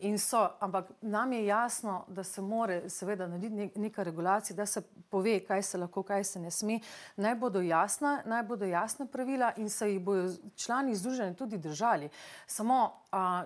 In 0.07 0.17
so, 0.19 0.45
ampak 0.59 0.91
nam 1.01 1.33
je 1.33 1.45
jasno, 1.45 2.05
da 2.07 2.23
se 2.23 2.41
more 2.41 2.89
seveda 2.89 3.27
narediti 3.27 3.79
neka 3.79 4.03
regulacija, 4.03 4.55
da 4.55 4.65
se 4.65 4.81
pove, 5.09 5.39
kaj 5.39 5.63
se 5.63 5.77
lahko, 5.77 6.03
kaj 6.03 6.23
se 6.23 6.39
ne 6.39 6.51
sme. 6.51 6.79
Naj 7.17 7.35
bodo 7.35 7.61
jasna, 7.61 8.21
naj 8.25 8.43
bodo 8.43 8.65
jasna 8.65 9.05
pravila 9.05 9.53
in 9.57 9.69
se 9.69 9.91
jih 9.91 10.01
bodo 10.01 10.31
člani 10.55 10.95
združenja 10.95 11.33
tudi 11.33 11.57
držali. 11.57 12.09
Samo, 12.47 12.93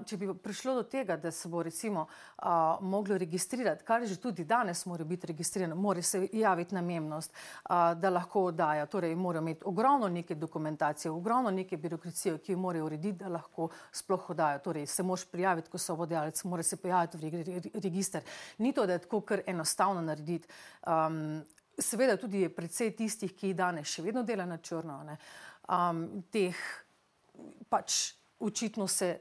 če 0.05 0.17
bi 0.19 0.27
prišlo 0.43 0.75
do 0.75 0.83
tega, 0.83 1.15
da 1.17 1.31
se 1.31 1.47
bo 1.49 1.61
recimo 1.63 2.07
a, 2.37 2.77
moglo 2.81 3.17
registrirati, 3.17 3.85
kar 3.87 4.03
že 4.05 4.17
tudi 4.19 4.43
danes 4.45 4.85
mora 4.85 5.03
biti 5.03 5.27
registrirano, 5.27 5.75
mora 5.75 6.01
se 6.01 6.27
javiti 6.33 6.75
namemnost, 6.75 7.31
a, 7.63 7.93
da 7.95 8.09
lahko 8.09 8.49
oddaja, 8.49 8.85
torej 8.85 9.15
mora 9.15 9.39
imeti 9.39 9.63
ogromno 9.65 10.09
neke 10.09 10.35
dokumentacije, 10.35 11.11
ogromno 11.11 11.51
neke 11.51 11.77
birokracije, 11.77 12.37
ki 12.43 12.51
jo 12.51 12.57
morajo 12.59 12.85
urediti, 12.85 13.23
da 13.23 13.31
lahko 13.31 13.69
sploh 13.91 14.29
oddajo. 14.29 14.59
Torej, 14.59 14.87
se 14.87 15.03
moš 15.03 15.25
prijaviti, 15.31 15.69
ko 15.69 15.77
so 15.77 15.95
vodajalec, 15.95 16.43
mora 16.43 16.63
se 16.63 16.77
pojaviti 16.77 17.17
v 17.17 17.61
register. 17.83 18.23
Ni 18.57 18.73
to, 18.73 18.85
da 18.85 18.93
je 18.93 19.05
tako 19.07 19.21
kar 19.21 19.41
enostavno 19.47 20.01
narediti. 20.01 20.47
Um, 20.87 21.43
seveda 21.79 22.17
tudi 22.17 22.43
je 22.43 22.51
predvsej 22.55 22.91
tistih, 22.97 23.31
ki 23.35 23.53
danes 23.53 23.87
še 23.87 24.03
vedno 24.03 24.23
dela 24.23 24.45
na 24.45 24.57
črno, 24.57 24.99
um, 25.71 26.03
teh 26.31 26.59
pač 27.69 28.13
očitno 28.43 28.87
se 28.87 29.19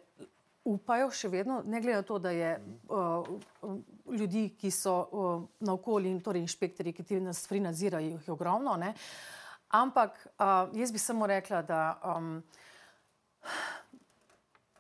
upajo 0.64 1.11
še 1.11 1.29
vedno, 1.29 1.62
ne 1.66 1.81
glede 1.81 1.98
na 1.98 2.07
to, 2.07 2.18
da 2.22 2.31
je 2.31 2.51
uh, 2.88 3.29
ljudi, 4.14 4.53
ki 4.59 4.70
so 4.70 4.94
uh, 5.03 5.46
na 5.61 5.75
okolju 5.75 6.11
in 6.11 6.20
torej 6.22 6.44
inšpektori, 6.46 6.92
ki 6.94 7.07
ti 7.07 7.20
nas 7.20 7.42
stvari 7.42 7.62
nadzirajo, 7.64 8.14
jih 8.14 8.29
je 8.29 8.35
ogromno. 8.35 8.77
Ne? 8.79 8.92
Ampak 9.75 10.20
uh, 10.37 10.70
jaz 10.79 10.92
bi 10.92 11.03
samo 11.03 11.27
rekla, 11.27 11.62
da 11.66 11.81
um, 12.14 12.37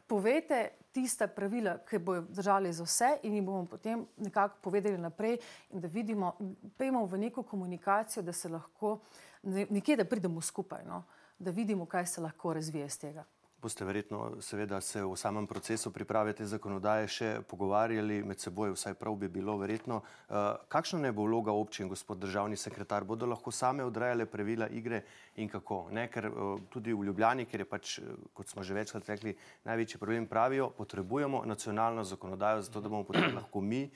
povete 0.06 0.62
tiste 0.92 1.26
pravila, 1.26 1.78
ki 1.88 1.98
bojo 1.98 2.22
držali 2.28 2.72
za 2.72 2.84
vse 2.84 3.10
in 3.26 3.34
jih 3.40 3.44
bomo 3.44 3.64
potem 3.66 4.04
nekako 4.22 4.60
povedali 4.62 4.98
naprej 5.00 5.38
in 5.72 5.80
da 5.80 5.88
vidimo, 5.88 6.34
pejmo 6.78 7.06
v 7.08 7.24
neko 7.26 7.42
komunikacijo, 7.42 8.22
da 8.22 8.32
se 8.32 8.48
lahko 8.52 8.98
nekje, 9.42 9.96
da 9.96 10.04
pridemo 10.04 10.40
skupaj, 10.40 10.84
no? 10.86 11.02
da 11.38 11.50
vidimo, 11.50 11.86
kaj 11.86 12.06
se 12.06 12.20
lahko 12.20 12.52
razvije 12.54 12.86
iz 12.86 12.98
tega 13.00 13.24
boste 13.62 13.84
verjetno 13.84 14.40
seveda 14.42 14.80
se 14.80 15.02
v 15.04 15.16
samem 15.16 15.46
procesu 15.46 15.92
priprave 15.94 16.32
te 16.34 16.46
zakonodaje 16.46 17.08
še 17.08 17.28
pogovarjali 17.48 18.22
med 18.26 18.40
seboj, 18.42 18.74
vsaj 18.74 18.96
prav 18.98 19.14
bi 19.20 19.28
bilo 19.30 19.54
verjetno. 19.60 20.00
Uh, 20.02 20.58
kakšna 20.72 20.98
ne 21.06 21.12
bo 21.14 21.26
vloga 21.28 21.54
občin, 21.54 21.88
gospod 21.88 22.18
državni 22.18 22.58
sekretar? 22.58 23.06
Bodo 23.06 23.28
lahko 23.30 23.54
same 23.54 23.86
odrejale 23.86 24.26
pravila 24.26 24.68
igre 24.68 25.04
in 25.36 25.48
kako? 25.48 25.86
Ne, 25.94 26.08
ker 26.10 26.26
uh, 26.28 26.56
tudi 26.72 26.92
v 26.92 27.06
Ljubljani, 27.08 27.46
ker 27.46 27.62
je 27.62 27.68
pač, 27.70 27.94
kot 28.34 28.50
smo 28.50 28.66
že 28.66 28.74
večkrat 28.74 29.08
rekli, 29.14 29.36
največji 29.68 30.02
problem 30.02 30.26
pravijo, 30.26 30.72
potrebujemo 30.76 31.44
nacionalno 31.46 32.04
zakonodajo, 32.04 32.66
zato 32.66 32.82
da 32.82 32.90
bomo 32.90 33.06
potem 33.06 33.30
lahko 33.38 33.60
mi 33.60 33.86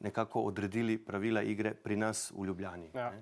nekako 0.00 0.42
odredili 0.50 0.98
pravila 0.98 1.42
igre 1.42 1.74
pri 1.74 1.96
nas 1.96 2.30
v 2.34 2.50
Ljubljani. 2.50 2.90
Ja. 2.94 3.12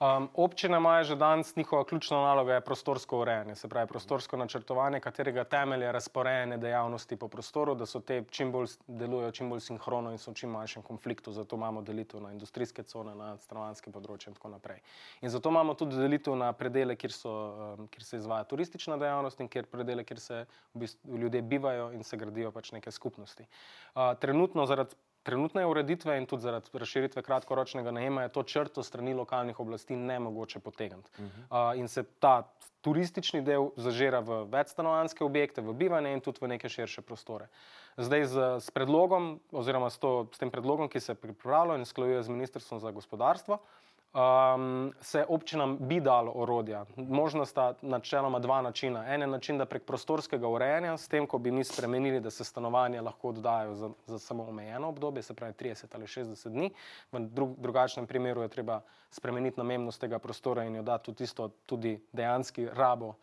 Um, 0.00 0.28
občine 0.34 0.76
imajo 0.76 1.04
že 1.04 1.16
danes 1.16 1.56
njihova 1.56 1.84
ključna 1.84 2.16
naloga 2.16 2.54
je 2.54 2.60
prostorsko 2.60 3.18
urejanje, 3.18 3.54
se 3.54 3.68
pravi 3.68 3.86
prostorsko 3.86 4.36
načrtovanje, 4.36 5.00
katerega 5.00 5.44
temelj 5.44 5.82
je 5.82 5.92
razporejanje 5.92 6.56
dejavnosti 6.56 7.16
po 7.16 7.28
prostoru, 7.28 7.74
da 7.74 7.86
so 7.86 8.00
te 8.00 8.24
čim 8.30 8.52
bolj 8.52 8.66
delujejo, 8.86 9.30
čim 9.30 9.50
bolj 9.50 9.60
sinhrono 9.60 10.12
in 10.12 10.18
so 10.18 10.30
v 10.30 10.34
čim 10.34 10.50
manjšem 10.50 10.82
konfliktu. 10.82 11.32
Zato 11.32 11.56
imamo 11.56 11.82
delitev 11.82 12.20
na 12.20 12.32
industrijske 12.32 12.82
cone, 12.82 13.14
na 13.14 13.36
stanovanske 13.38 13.90
področje 13.90 14.30
in 14.30 14.36
tako 14.36 14.52
naprej. 14.52 14.82
In 15.22 15.32
zato 15.32 15.48
imamo 15.48 15.74
tudi 15.74 15.96
delitev 15.96 16.36
na 16.36 16.52
predele, 16.52 16.96
kjer, 16.96 17.12
so, 17.12 17.32
um, 17.78 17.88
kjer 17.88 18.04
se 18.04 18.20
izvaja 18.20 18.44
turistična 18.44 19.00
dejavnost 19.00 19.40
in 19.40 19.48
kjer 19.48 19.64
predele, 19.66 20.04
kjer 20.04 20.20
se 20.20 20.44
v 20.74 20.84
bistvu 20.84 21.24
ljudje 21.24 21.42
bivajo 21.42 21.90
in 21.96 22.04
se 22.04 22.20
gradijo 22.20 22.52
pač 22.52 22.72
neke 22.76 22.92
skupnosti. 22.92 23.48
Uh, 23.94 24.12
trenutno 24.20 24.66
zaradi 24.66 24.94
trenutne 25.26 25.66
ureditve 25.66 26.14
in 26.18 26.26
tudi 26.26 26.46
zaradi 26.46 26.70
razširitve 26.72 27.22
kratkoročnega 27.22 27.90
najema 27.90 28.22
je 28.22 28.32
to 28.36 28.42
črto 28.42 28.82
strani 28.82 29.14
lokalnih 29.14 29.58
oblasti 29.60 29.96
ne 29.96 30.18
mogoče 30.22 30.60
potegniti. 30.60 31.10
Uh 31.18 31.24
-huh. 31.24 31.72
uh, 31.72 31.78
in 31.78 31.88
se 31.88 32.02
ta 32.02 32.42
turistični 32.80 33.42
del 33.42 33.70
zažira 33.76 34.20
v 34.20 34.44
večstanovanske 34.44 35.24
objekte, 35.24 35.60
v 35.60 35.72
bivanje 35.72 36.12
in 36.12 36.20
tudi 36.20 36.38
v 36.40 36.48
neke 36.48 36.68
širše 36.68 37.02
prostore. 37.02 37.48
Zdaj 37.96 38.24
z, 38.24 38.60
s 38.60 38.70
predlogom, 38.70 39.40
oziroma 39.52 39.90
s, 39.90 39.98
to, 39.98 40.28
s 40.32 40.38
tem 40.38 40.50
predlogom, 40.50 40.88
ki 40.88 41.00
se 41.00 41.14
pripravlja 41.14 41.76
in 41.76 41.84
sklajuje 41.84 42.22
z 42.22 42.28
Ministrstvom 42.28 42.80
za 42.80 42.90
gospodarstvo, 42.90 43.54
uh, 43.54 43.85
um, 44.16 44.92
se 45.00 45.24
občinam 45.28 45.76
bi 45.80 46.00
dalo 46.00 46.32
orodja. 46.34 46.84
Možno 46.96 47.44
sta 47.46 47.74
načeloma 47.82 48.38
dva 48.38 48.62
načina. 48.62 49.04
En 49.14 49.20
je 49.20 49.26
način, 49.26 49.58
da 49.58 49.66
prek 49.66 49.84
prostorskega 49.84 50.48
urejanja, 50.48 50.96
s 50.96 51.08
tem, 51.08 51.26
ko 51.26 51.38
bi 51.38 51.50
mi 51.50 51.64
spremenili, 51.64 52.20
da 52.20 52.30
se 52.30 52.44
stanovanja 52.44 53.02
lahko 53.02 53.28
oddajo 53.28 53.74
za, 53.74 53.90
za 54.06 54.18
samo 54.18 54.48
omejeno 54.48 54.88
obdobje, 54.88 55.22
se 55.22 55.34
pravi 55.34 55.52
30 55.52 55.84
ali 55.94 56.06
60 56.06 56.48
dni, 56.48 56.70
v 57.12 57.20
drug, 57.20 57.54
drugačnem 57.58 58.06
primeru 58.06 58.42
je 58.42 58.48
treba 58.48 58.80
spremeniti 59.10 59.60
namennost 59.60 60.00
tega 60.00 60.18
prostora 60.18 60.64
in 60.64 60.76
jo 60.76 60.82
dati 60.82 61.04
tudi, 61.04 61.24
tisto, 61.24 61.48
tudi 61.66 61.96
dejanski 62.12 62.68
rabo 62.72 63.14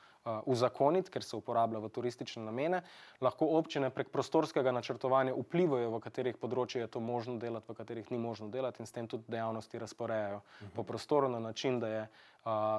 uzakoniti, 0.45 1.11
ker 1.11 1.23
se 1.23 1.35
uporablja 1.35 1.81
v 1.83 1.89
turistične 1.91 2.45
namene, 2.45 2.81
lahko 3.21 3.49
občine 3.59 3.89
prek 3.91 4.07
prostorskega 4.13 4.71
načrtovanja 4.71 5.33
vplivajo, 5.35 5.89
v 5.91 5.99
katerih 6.03 6.37
področjih 6.39 6.85
je 6.85 6.91
to 6.95 7.01
možno 7.03 7.35
delati, 7.41 7.67
v 7.67 7.75
katerih 7.75 8.11
ni 8.11 8.17
možno 8.17 8.47
delati 8.47 8.81
in 8.81 8.87
s 8.87 8.95
tem 8.95 9.07
tudi 9.07 9.27
dejavnosti 9.27 9.79
razporejajo 9.79 10.37
uh 10.37 10.43
-huh. 10.43 10.75
po 10.75 10.83
prostoru 10.83 11.29
na 11.29 11.39
način, 11.39 11.79
da 11.79 11.87
je 11.87 12.07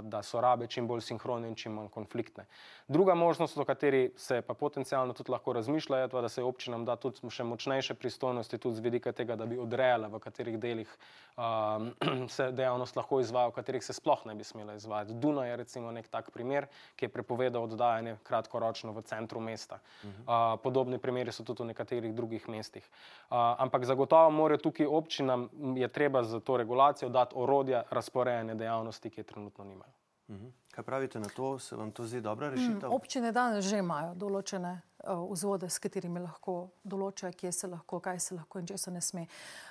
da 0.03 0.23
so 0.23 0.41
rabe 0.41 0.67
čim 0.67 0.89
bolj 0.89 1.01
sinhrone 1.01 1.49
in 1.49 1.55
čim 1.55 1.73
manj 1.73 1.89
konfliktne. 1.89 2.45
Druga 2.89 3.15
možnost, 3.15 3.59
o 3.59 3.65
kateri 3.65 4.13
se 4.17 4.43
pa 4.43 4.55
potencialno 4.55 5.13
tudi 5.13 5.31
lahko 5.31 5.53
razmišlja, 5.53 5.99
je, 5.99 6.09
da 6.09 6.29
se 6.29 6.43
občinam 6.43 6.85
da 6.85 6.97
tudi 6.97 7.31
še 7.31 7.45
močnejše 7.45 7.95
pristojnosti, 7.95 8.59
tudi 8.59 8.77
z 8.77 8.85
vidika 8.85 9.13
tega, 9.13 9.37
da 9.37 9.47
bi 9.47 9.59
odrejala, 9.59 10.11
v 10.13 10.21
katerih 10.21 10.59
delih 10.61 10.91
um, 11.37 11.95
se 12.35 12.51
dejavnost 12.53 12.97
lahko 12.97 13.21
izvaja, 13.25 13.49
v 13.49 13.57
katerih 13.57 13.85
se 13.85 13.97
sploh 13.97 14.27
ne 14.29 14.35
bi 14.35 14.45
smela 14.45 14.75
izvajati. 14.77 15.17
Duna 15.17 15.47
je 15.47 15.57
recimo 15.57 15.93
nek 15.93 16.09
tak 16.13 16.29
primer, 16.31 16.69
ki 16.97 17.09
je 17.09 17.13
prepovedal 17.15 17.65
oddajanje 17.65 18.19
kratkoročno 18.23 18.93
v 18.93 19.03
centru 19.03 19.41
mesta. 19.41 19.81
Uh 19.81 20.11
-huh. 20.11 20.21
uh, 20.29 20.61
podobni 20.61 20.99
primeri 20.99 21.33
so 21.33 21.45
tudi 21.45 21.63
v 21.63 21.67
nekaterih 21.73 22.15
drugih 22.15 22.49
mestih. 22.49 22.85
Uh, 22.85 23.37
ampak 23.59 23.85
zagotovo 23.85 24.31
morajo 24.31 24.59
tukaj 24.59 24.87
občinam, 24.87 25.49
je 25.77 25.89
treba 25.89 26.23
za 26.23 26.41
to 26.41 26.57
regulacijo 26.57 27.09
dati 27.09 27.35
orodja 27.37 27.83
razporejanja 27.91 28.55
dejavnosti, 28.55 29.11
ki 29.11 29.21
je 29.21 29.25
trenutno 29.25 29.54
trenutno 29.55 29.65
nimajo. 29.65 29.93
Mhm. 30.29 30.49
Kaj 30.71 30.85
pravite 30.85 31.21
na 31.21 31.29
to? 31.37 31.59
Se 31.59 31.77
vam 31.77 31.93
to 31.93 32.07
zdi 32.07 32.21
dobra 32.21 32.51
rešitev? 32.51 32.89
Mm, 32.89 32.95
občine 32.95 33.33
danes 33.33 33.65
že 33.65 33.79
imajo 33.79 34.15
določene 34.15 34.81
uh, 35.05 35.31
vzvode, 35.31 35.71
s 35.71 35.79
katerimi 35.79 36.21
lahko 36.21 36.71
določajo, 36.85 37.33
kje 37.33 37.53
se 37.53 37.69
lahko, 37.69 38.01
kaj 38.01 38.21
se 38.21 38.35
lahko 38.35 38.59
in 38.59 38.67
če 38.67 38.79
se 38.79 38.91
ne 38.91 39.01
sme. 39.01 39.27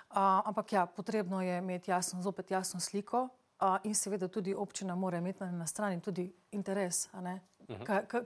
Uh, 0.10 0.46
ampak 0.46 0.74
ja, 0.74 0.86
potrebno 0.86 1.42
je 1.42 1.58
imeti 1.58 1.92
jasno, 1.92 2.22
zopet 2.22 2.52
jasno 2.52 2.80
sliko 2.80 3.28
uh, 3.28 3.80
in 3.84 3.96
seveda 3.96 4.28
tudi 4.28 4.54
občina 4.54 4.96
mora 4.96 5.18
imeti 5.18 5.44
na, 5.44 5.52
na 5.52 5.68
strani 5.68 6.02
tudi 6.02 6.32
interes, 6.52 7.10
-huh. 7.12 7.84
ka, 7.84 8.06
ka, 8.06 8.22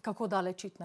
kako 0.00 0.26
daleč 0.26 0.64
iti. 0.64 0.84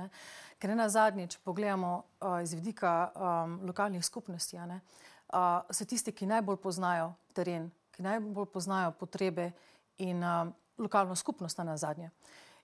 Ker 0.60 0.76
na 0.76 0.90
zadnje, 0.90 1.28
če 1.28 1.40
pogledamo 1.44 2.04
uh, 2.22 2.44
iz 2.44 2.54
vidika 2.54 3.12
um, 3.16 3.60
lokalnih 3.64 4.06
skupnosti, 4.06 4.58
uh, 4.58 5.62
so 5.72 5.86
tisti, 5.86 6.12
ki 6.12 6.26
najbolj 6.26 6.58
poznajo 6.58 7.14
teren, 7.34 7.72
ki 7.92 8.04
najbolj 8.04 8.46
poznajo 8.46 8.92
potrebe 8.92 9.52
in 9.98 10.24
uh, 10.24 10.48
lokalno 10.78 11.16
skupnost 11.16 11.58
na 11.58 11.78
zadnje. 11.78 12.12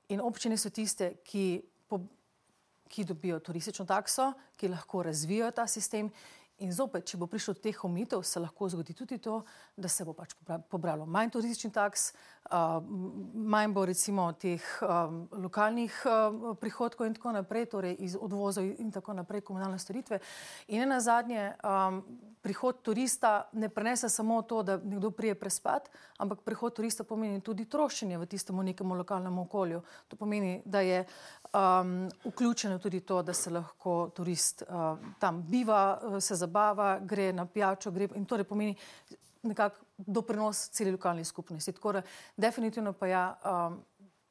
In 0.09 0.21
občine 0.21 0.57
so 0.57 0.69
tiste, 0.69 1.13
ki, 1.23 1.61
po, 1.87 1.99
ki 2.89 3.05
dobijo 3.05 3.39
turistično 3.39 3.85
takso, 3.85 4.33
ki 4.57 4.67
lahko 4.67 5.03
razvijajo 5.03 5.51
ta 5.51 5.67
sistem. 5.67 6.11
In 6.61 6.69
zopet, 6.71 7.07
če 7.09 7.17
bo 7.17 7.25
prišlo 7.25 7.55
do 7.57 7.63
teh 7.63 7.79
omitev, 7.85 8.21
se 8.21 8.39
lahko 8.39 8.67
zgodi 8.69 8.93
tudi 8.93 9.17
to, 9.17 9.39
da 9.75 9.89
se 9.89 10.05
bo 10.05 10.13
pač 10.13 10.35
pobralo 10.69 11.07
manj 11.09 11.31
turistični 11.33 11.71
taks, 11.73 12.11
manj 13.33 13.73
bo 13.73 13.85
recimo 13.89 14.27
teh 14.37 14.61
lokalnih 15.31 15.95
prihodkov 16.61 17.09
in 17.09 17.17
tako 17.17 17.33
naprej, 17.33 17.65
torej 17.73 17.97
iz 18.05 18.15
odvozov 18.15 18.69
in 18.69 18.91
tako 18.93 19.17
naprej, 19.17 19.41
komunalne 19.41 19.79
storitve. 19.81 20.21
In 20.67 20.85
na 20.89 20.99
zadnje, 21.01 21.55
prihod 22.43 22.81
turista 22.83 23.49
ne 23.53 23.69
prenese 23.69 24.09
samo 24.09 24.41
to, 24.41 24.63
da 24.63 24.77
nekdo 24.77 25.11
prije 25.11 25.35
prespat, 25.39 25.89
ampak 26.17 26.41
prihod 26.43 26.75
turista 26.75 27.03
pomeni 27.03 27.41
tudi 27.41 27.65
trošenje 27.65 28.17
v 28.17 28.25
tistem 28.27 28.59
nekem 28.61 28.91
lokalnem 28.91 29.39
okolju. 29.39 29.81
To 30.07 30.15
pomeni, 30.19 30.61
da 30.65 30.81
je 30.83 31.05
um, 31.53 32.09
vključeno 32.25 32.79
tudi 32.79 32.99
to, 32.99 33.21
da 33.23 33.33
se 33.33 33.49
lahko 33.49 34.11
turist 34.15 34.63
uh, 34.67 34.97
tam 35.19 35.43
biva, 35.47 36.19
se 36.19 36.35
zabava, 36.43 36.97
gre 36.99 37.31
na 37.33 37.45
pijačo, 37.45 37.91
gre 37.91 38.11
in 38.19 38.27
torej 38.29 38.47
pomeni 38.49 38.75
nekak 39.43 39.79
doprinos 39.97 40.69
celi 40.75 40.91
lokalni 40.91 41.25
skupnosti. 41.25 41.73
Tako 41.75 41.97
da 41.99 42.01
definitivno 42.37 42.93
pa 42.93 43.07
ja. 43.07 43.25
Um, 43.43 43.81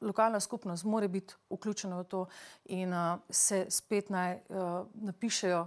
Lokalna 0.03 0.39
skupnost 0.43 0.83
mora 0.83 1.07
biti 1.07 1.31
vključena 1.47 2.01
v 2.01 2.03
to, 2.11 2.25
in 2.75 2.91
uh, 2.91 3.21
se 3.29 3.61
spet 3.71 4.09
naj 4.11 4.33
uh, 4.35 4.83
napišejo 4.99 5.61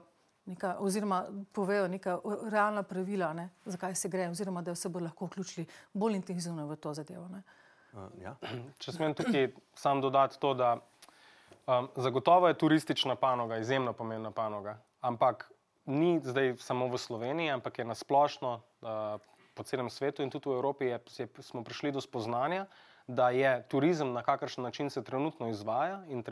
neka, 0.47 0.75
oziroma 0.79 1.23
povejo 1.53 1.89
neka 1.89 2.19
realna 2.51 2.83
pravila, 2.83 3.33
ne, 3.33 3.49
zakaj 3.65 3.95
se 3.95 4.11
gre, 4.13 4.29
oziroma 4.29 4.63
da 4.63 4.75
se 4.75 4.89
bo 4.93 5.01
lahko 5.01 5.31
vključili 5.31 5.65
bolj 5.93 6.19
intenzivno 6.21 6.67
v 6.67 6.77
to 6.77 6.93
zadevo. 6.95 7.31
Uh, 7.33 8.03
ja. 8.21 8.37
Če 8.79 8.93
smem 8.93 9.15
tukaj 9.17 9.55
sam 9.75 10.05
dodati 10.05 10.37
to, 10.41 10.53
da 10.55 10.77
um, 10.77 11.89
zagotovo 11.97 12.53
je 12.53 12.59
turistična 12.59 13.17
panoga 13.17 13.57
izjemno 13.57 13.93
pomembna 13.93 14.31
panoga, 14.31 14.77
ampak 15.01 15.49
ni 15.87 16.21
zdaj 16.25 16.57
samo 16.59 16.89
v 16.91 16.99
Sloveniji, 16.99 17.51
ampak 17.51 17.79
je 17.79 17.85
nasplošno 17.85 18.61
uh, 18.61 19.23
po 19.55 19.63
celem 19.63 19.91
svetu 19.91 20.23
in 20.23 20.31
tudi 20.31 20.51
v 20.51 20.59
Evropi 20.59 20.85
je, 20.93 21.01
je, 21.19 21.27
smo 21.41 21.65
prišli 21.65 21.93
do 21.93 22.01
spoznanja, 22.01 22.67
da 23.07 23.31
je 23.31 23.63
turizem, 23.69 24.13
na 24.13 24.23
kakršen 24.23 24.65
način 24.65 24.91
se 24.91 25.05
trenutno 25.05 25.49
izvaja, 25.49 26.03
in 26.09 26.23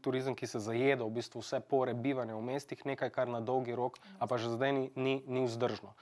turizem, 0.00 0.34
ki 0.34 0.46
se 0.46 0.58
zajeda 0.58 1.04
v 1.04 1.10
bistvu 1.20 1.42
vse 1.44 1.60
pore 1.60 1.94
bivanja 1.94 2.34
v 2.34 2.40
mestih, 2.42 2.80
nekaj, 2.86 3.10
kar 3.12 3.28
na 3.28 3.40
dolgi 3.44 3.76
rok, 3.76 3.98
a 4.18 4.26
pa 4.26 4.38
že 4.40 4.48
zdaj 4.56 4.72
ni, 4.72 4.90
ni, 4.96 5.14
ni 5.26 5.44
vzdržno. 5.44 5.92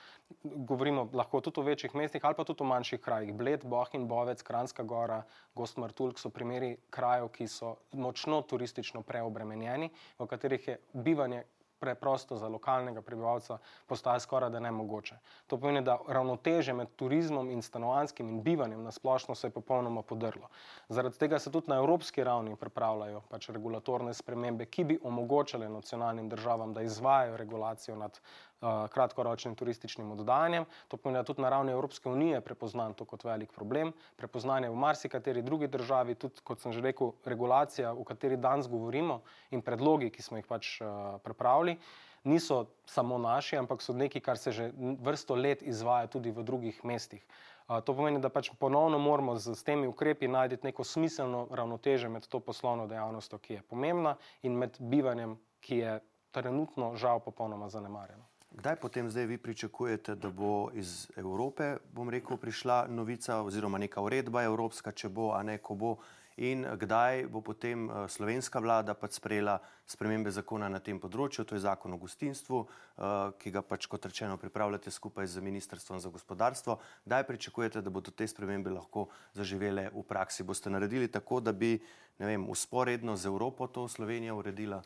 Govorimo 0.43 1.09
lahko 1.12 1.41
tudi 1.41 1.61
o 1.61 1.67
večjih 1.67 1.95
mestih 1.99 2.25
ali 2.25 2.38
pa 2.38 2.45
tudi 2.45 2.62
o 2.62 2.71
manjših 2.71 3.01
krajih. 3.01 3.35
Bled, 3.35 3.67
Bohin, 3.67 4.07
Bovec, 4.09 4.43
Kranska 4.43 4.83
gora, 4.83 5.25
Gost 5.55 5.77
Martulk 5.77 6.23
so 6.23 6.31
primeri 6.31 6.77
krajev, 6.91 7.29
ki 7.35 7.49
so 7.51 7.75
močno 7.93 8.43
turistično 8.47 9.03
preobremenjeni, 9.03 9.91
v 10.19 10.27
katerih 10.31 10.69
je 10.69 10.79
bivanje 10.93 11.43
preprosto 11.83 12.37
za 12.38 12.49
lokalnega 12.49 13.03
prebivalca 13.03 13.59
postaje 13.90 14.21
skoraj 14.23 14.51
da 14.55 14.61
nemogoče. 14.62 15.18
To 15.47 15.59
pomeni, 15.59 15.83
da 15.83 15.99
ravnoteže 16.09 16.73
med 16.79 16.95
turizmom 16.97 17.51
in 17.51 17.62
stanovanskim 17.62 18.29
in 18.29 18.42
bivanjem 18.42 18.83
na 18.87 18.95
splošno 18.95 19.35
se 19.35 19.51
je 19.51 19.57
popolnoma 19.57 20.03
podrlo. 20.03 20.49
Zaradi 20.88 21.18
tega 21.18 21.38
se 21.38 21.51
tudi 21.51 21.71
na 21.71 21.81
evropski 21.83 22.25
ravni 22.25 22.57
pripravljajo 22.57 23.25
pač 23.31 23.51
regulatorne 23.51 24.14
spremembe, 24.14 24.66
ki 24.66 24.85
bi 24.85 24.99
omogočale 25.03 25.68
nacionalnim 25.68 26.29
državam, 26.29 26.75
da 26.75 26.87
izvajajo 26.87 27.37
regulacijo 27.37 27.97
nad 27.97 28.21
uh, 28.23 28.52
kratkoročnim 28.62 29.55
turističnim 29.55 30.11
oddajanjem. 30.11 30.64
To 30.88 30.96
pomeni, 30.96 31.18
da 31.18 31.27
tudi 31.27 31.42
na 31.42 31.48
ravni 31.48 31.72
Evropske 31.72 32.09
unije 32.09 32.40
prepoznan 32.40 32.94
to 32.94 33.05
kot 33.05 33.25
velik 33.25 33.53
problem. 33.53 33.92
Prepoznanje 34.16 34.70
v 34.70 34.77
marsikateri 34.77 35.42
drugi 35.42 35.66
državi, 35.68 36.14
tudi 36.14 36.40
kot 36.44 36.61
sem 36.61 36.72
že 36.72 36.81
rekel, 36.81 37.12
regulacija, 37.25 37.92
o 37.92 38.05
kateri 38.05 38.37
danes 38.37 38.68
govorimo 38.68 39.22
in 39.51 39.62
predlogi, 39.62 40.11
ki 40.11 40.22
smo 40.22 40.38
jih 40.38 40.46
pač 40.46 40.81
uh, 40.81 41.18
pripravili. 41.25 41.77
Niso 42.25 42.66
samo 42.87 43.18
naši, 43.18 43.57
ampak 43.59 43.83
so 43.83 43.92
nekaj, 43.92 44.22
kar 44.22 44.38
se 44.38 44.53
že 44.53 44.70
vrsto 45.03 45.35
let 45.35 45.62
izvaja 45.62 46.07
tudi 46.07 46.31
v 46.31 46.44
drugih 46.46 46.85
mestih. 46.85 47.25
Uh, 47.68 47.81
to 47.83 47.94
pomeni, 47.94 48.20
da 48.20 48.31
pač 48.31 48.53
ponovno 48.59 48.98
moramo 48.98 49.35
z, 49.37 49.55
z 49.59 49.64
temi 49.64 49.90
ukrepi 49.90 50.29
najti 50.29 50.62
neko 50.62 50.85
smiselno 50.85 51.48
ravnoteže 51.51 52.09
med 52.09 52.29
to 52.29 52.40
poslovno 52.40 52.87
dejavnostjo, 52.87 53.38
ki 53.38 53.55
je 53.55 53.62
pomembna, 53.62 54.16
in 54.42 54.55
med 54.55 54.79
bivanjem, 54.79 55.38
ki 55.61 55.77
je 55.77 56.01
trenutno 56.31 56.94
žal 56.96 57.20
popolnoma 57.20 57.68
zanemarjeno. 57.68 58.32
Kdaj 58.53 58.77
potem 58.77 59.11
zdaj 59.11 59.27
vi 59.27 59.38
pričakujete, 59.38 60.15
da 60.15 60.31
bo 60.31 60.69
iz 60.75 61.09
Evrope, 61.17 61.77
bom 61.93 62.11
rekel, 62.11 62.37
prišla 62.37 62.87
novica 62.88 63.41
oziroma 63.41 63.79
neka 63.79 64.03
uredba 64.05 64.43
evropska, 64.45 64.93
če 64.93 65.09
bo, 65.09 65.31
a 65.33 65.41
ne 65.43 65.57
ko 65.59 65.75
bo, 65.75 65.93
in 66.37 66.65
kdaj 66.65 67.27
bo 67.33 67.41
potem 67.41 67.88
uh, 67.88 68.05
slovenska 68.09 68.61
vlada 68.61 68.95
pač 68.95 69.17
sprejela 69.17 69.57
spremembe 69.88 70.31
zakona 70.31 70.69
na 70.69 70.81
tem 70.85 71.01
področju, 71.01 71.45
to 71.49 71.57
je 71.57 71.65
zakon 71.65 71.97
o 71.97 72.01
gostinstvu, 72.01 72.61
uh, 72.61 73.33
ki 73.41 73.53
ga 73.57 73.65
pač 73.65 73.88
kot 73.88 74.05
rečeno 74.05 74.37
pripravljate 74.37 74.93
skupaj 74.93 75.33
z 75.33 75.41
Ministrstvom 75.41 76.01
za 76.01 76.12
gospodarstvo. 76.12 76.77
Kdaj 77.09 77.25
pričakujete, 77.29 77.81
da 77.81 77.91
bodo 77.91 78.12
te 78.12 78.29
spremembe 78.29 78.73
lahko 78.73 79.09
zaživele 79.33 79.88
v 79.97 80.05
praksi? 80.05 80.45
Boste 80.45 80.69
naredili 80.69 81.09
tako, 81.09 81.41
da 81.41 81.57
bi, 81.57 81.79
ne 82.21 82.27
vem, 82.29 82.45
usporedno 82.53 83.17
z 83.17 83.33
Evropo 83.33 83.69
to 83.69 83.88
Slovenija 83.88 84.37
uredila? 84.37 84.83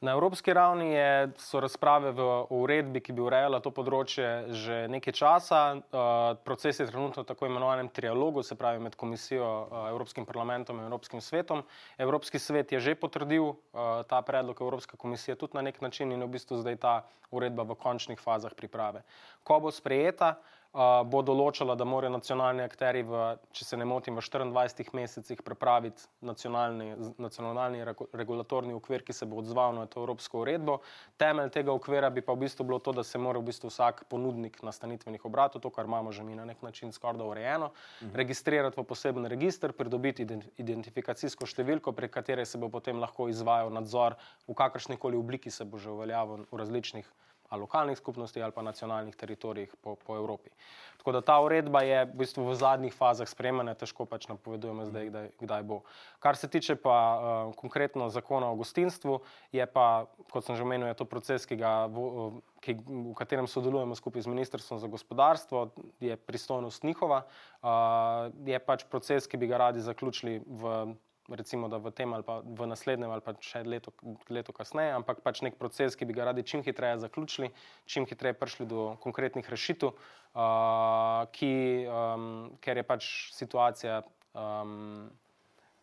Na 0.00 0.12
evropski 0.12 0.52
ravni 0.54 0.92
je, 0.92 1.30
so 1.42 1.58
razprave 1.60 2.12
v 2.14 2.24
uredbi, 2.54 3.00
ki 3.02 3.12
bi 3.16 3.22
urejala 3.24 3.58
to 3.58 3.72
področje, 3.74 4.28
že 4.54 4.76
nekaj 4.86 5.14
časa. 5.18 5.62
Uh, 5.74 6.36
proces 6.46 6.78
je 6.78 6.86
trenutno 6.86 7.24
v 7.24 7.26
tako 7.26 7.48
imenovanem 7.50 7.90
trialogu, 7.90 8.44
se 8.46 8.54
pravi 8.54 8.78
med 8.78 8.94
komisijo, 8.94 9.42
uh, 9.42 9.88
Evropskim 9.90 10.22
parlamentom 10.22 10.78
in 10.78 10.86
Evropskim 10.86 11.18
svetom. 11.18 11.64
Evropski 11.98 12.38
svet 12.38 12.70
je 12.70 12.78
že 12.78 12.94
potrdil 12.94 13.42
uh, 13.42 13.58
ta 14.06 14.22
predlog 14.22 14.62
Evropske 14.62 14.94
komisije 14.94 15.34
tudi 15.34 15.58
na 15.58 15.66
nek 15.66 15.82
način 15.82 16.14
in 16.14 16.22
je 16.22 16.30
v 16.30 16.34
bistvu 16.38 16.62
zdaj 16.62 16.78
ta 16.78 16.94
uredba 17.34 17.66
v 17.66 17.74
končnih 17.74 18.22
fazah 18.22 18.54
priprave. 18.54 19.02
Ko 19.42 19.58
bo 19.58 19.74
sprejeta, 19.74 20.36
bo 20.72 21.22
določala, 21.24 21.74
da 21.80 21.86
morajo 21.88 22.12
nacionalni 22.12 22.62
akteri, 22.62 23.00
v, 23.02 23.38
če 23.56 23.64
se 23.64 23.76
ne 23.80 23.86
motim, 23.88 24.18
v 24.18 24.22
24 24.22 24.92
mesecih 24.92 25.40
pripraviti 25.42 26.04
nacionalni, 26.20 26.90
nacionalni 27.18 27.80
regulatorni 28.12 28.76
okvir, 28.76 29.02
ki 29.02 29.16
se 29.16 29.26
bo 29.26 29.40
odzval 29.40 29.72
na 29.74 29.86
to 29.88 30.02
evropsko 30.02 30.42
uredbo. 30.44 30.80
Temelj 31.16 31.50
tega 31.56 31.72
okvira 31.72 32.10
bi 32.12 32.20
pa 32.20 32.36
v 32.36 32.44
bistvu 32.44 32.66
bilo 32.68 32.78
to, 32.84 32.92
da 32.92 33.02
se 33.02 33.18
mora 33.18 33.40
v 33.40 33.48
bistvu 33.48 33.72
vsak 33.72 34.04
ponudnik 34.12 34.60
nastanitvenih 34.62 35.24
obratov, 35.24 35.64
to, 35.64 35.72
kar 35.72 35.88
imamo 35.88 36.12
že 36.12 36.24
mi 36.24 36.36
na 36.36 36.44
nek 36.44 36.60
način 36.62 36.92
skoraj 36.92 37.24
urejeno, 37.24 37.72
mhm. 38.02 38.12
registrirati 38.14 38.80
v 38.80 38.84
poseben 38.84 39.26
registr, 39.26 39.72
pridobiti 39.72 40.26
identifikacijsko 40.60 41.48
številko, 41.48 41.96
prek 41.96 42.12
katere 42.12 42.44
se 42.44 42.60
bo 42.60 42.68
potem 42.68 43.00
lahko 43.00 43.30
izvajal 43.32 43.72
nadzor 43.72 44.18
v 44.46 44.54
kakršni 44.54 44.98
koli 45.00 45.16
obliki 45.16 45.50
se 45.50 45.64
bo 45.64 45.78
že 45.78 45.90
uveljavil 45.90 46.44
v 46.50 46.60
različnih 46.60 47.08
ali 47.48 47.60
lokalnih 47.60 47.98
skupnosti 47.98 48.42
ali 48.42 48.52
pa 48.52 48.62
nacionalnih 48.62 49.16
teritorijih 49.16 49.74
po, 49.82 49.96
po 49.96 50.16
Evropi. 50.16 50.50
Tako 50.98 51.12
da 51.12 51.20
ta 51.20 51.40
uredba 51.40 51.80
je 51.82 52.04
v 52.04 52.14
bistvu 52.18 52.44
v 52.44 52.54
zadnjih 52.58 52.94
fazah 52.94 53.28
sprejemanja, 53.28 53.74
težko 53.78 54.04
pač 54.04 54.26
napovedujemo 54.28 54.84
zdaj, 54.90 55.06
kdaj, 55.08 55.28
kdaj 55.40 55.62
bo. 55.62 55.80
Kar 56.18 56.36
se 56.36 56.48
tiče 56.48 56.76
pa 56.76 56.96
uh, 56.98 57.54
konkretno 57.56 58.08
zakona 58.10 58.50
o 58.50 58.58
gostinstvu, 58.58 59.20
je 59.52 59.66
pa, 59.66 60.06
kot 60.32 60.44
sem 60.44 60.58
že 60.58 60.66
omenil, 60.66 60.90
to 60.98 61.06
proces, 61.06 61.46
ki 61.46 61.56
ga, 61.56 61.86
v, 61.86 62.42
ki, 62.60 62.76
v 62.82 63.14
katerem 63.16 63.46
sodelujemo 63.46 63.94
skupaj 63.94 64.26
z 64.26 64.32
Ministrstvom 64.34 64.82
za 64.82 64.90
gospodarstvo, 64.90 65.70
je 66.00 66.16
pristojnost 66.16 66.84
njihova, 66.84 67.22
uh, 67.62 68.28
je 68.44 68.58
pač 68.58 68.84
proces, 68.90 69.30
ki 69.30 69.38
bi 69.38 69.46
ga 69.46 69.70
radi 69.70 69.80
zaključili 69.80 70.42
v 70.44 70.98
recimo, 71.36 71.68
v 71.68 71.90
tem 71.92 72.12
ali 72.14 72.24
pa 72.24 72.40
v 72.40 72.66
naslednjem 72.66 73.10
ali 73.10 73.24
pa 73.24 73.34
še 73.40 73.62
leto, 73.64 73.92
leto 74.32 74.52
kasneje, 74.52 74.94
ampak 74.96 75.20
pač 75.20 75.42
nek 75.44 75.58
proces, 75.60 75.96
ki 75.96 76.08
bi 76.08 76.16
ga 76.16 76.28
radi 76.30 76.46
čim 76.46 76.62
hitreje 76.64 77.02
zaključili, 77.04 77.50
čim 77.84 78.08
hitreje 78.08 78.36
prišli 78.38 78.66
do 78.66 78.96
konkretnih 79.04 79.44
rešitev, 79.44 79.92
uh, 79.92 81.28
ki, 81.32 81.52
um, 81.88 82.28
ker 82.64 82.80
je 82.80 82.84
pač 82.84 83.08
situacija. 83.36 84.02
Um, 84.32 85.10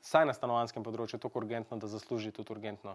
Saj 0.05 0.27
na 0.29 0.35
stanovanskem 0.37 0.83
področju 0.85 1.17
tako 1.17 1.41
urgentno, 1.41 1.79
da 1.81 1.87
zasluži 1.89 2.29
tudi 2.29 2.53
urgentno, 2.53 2.91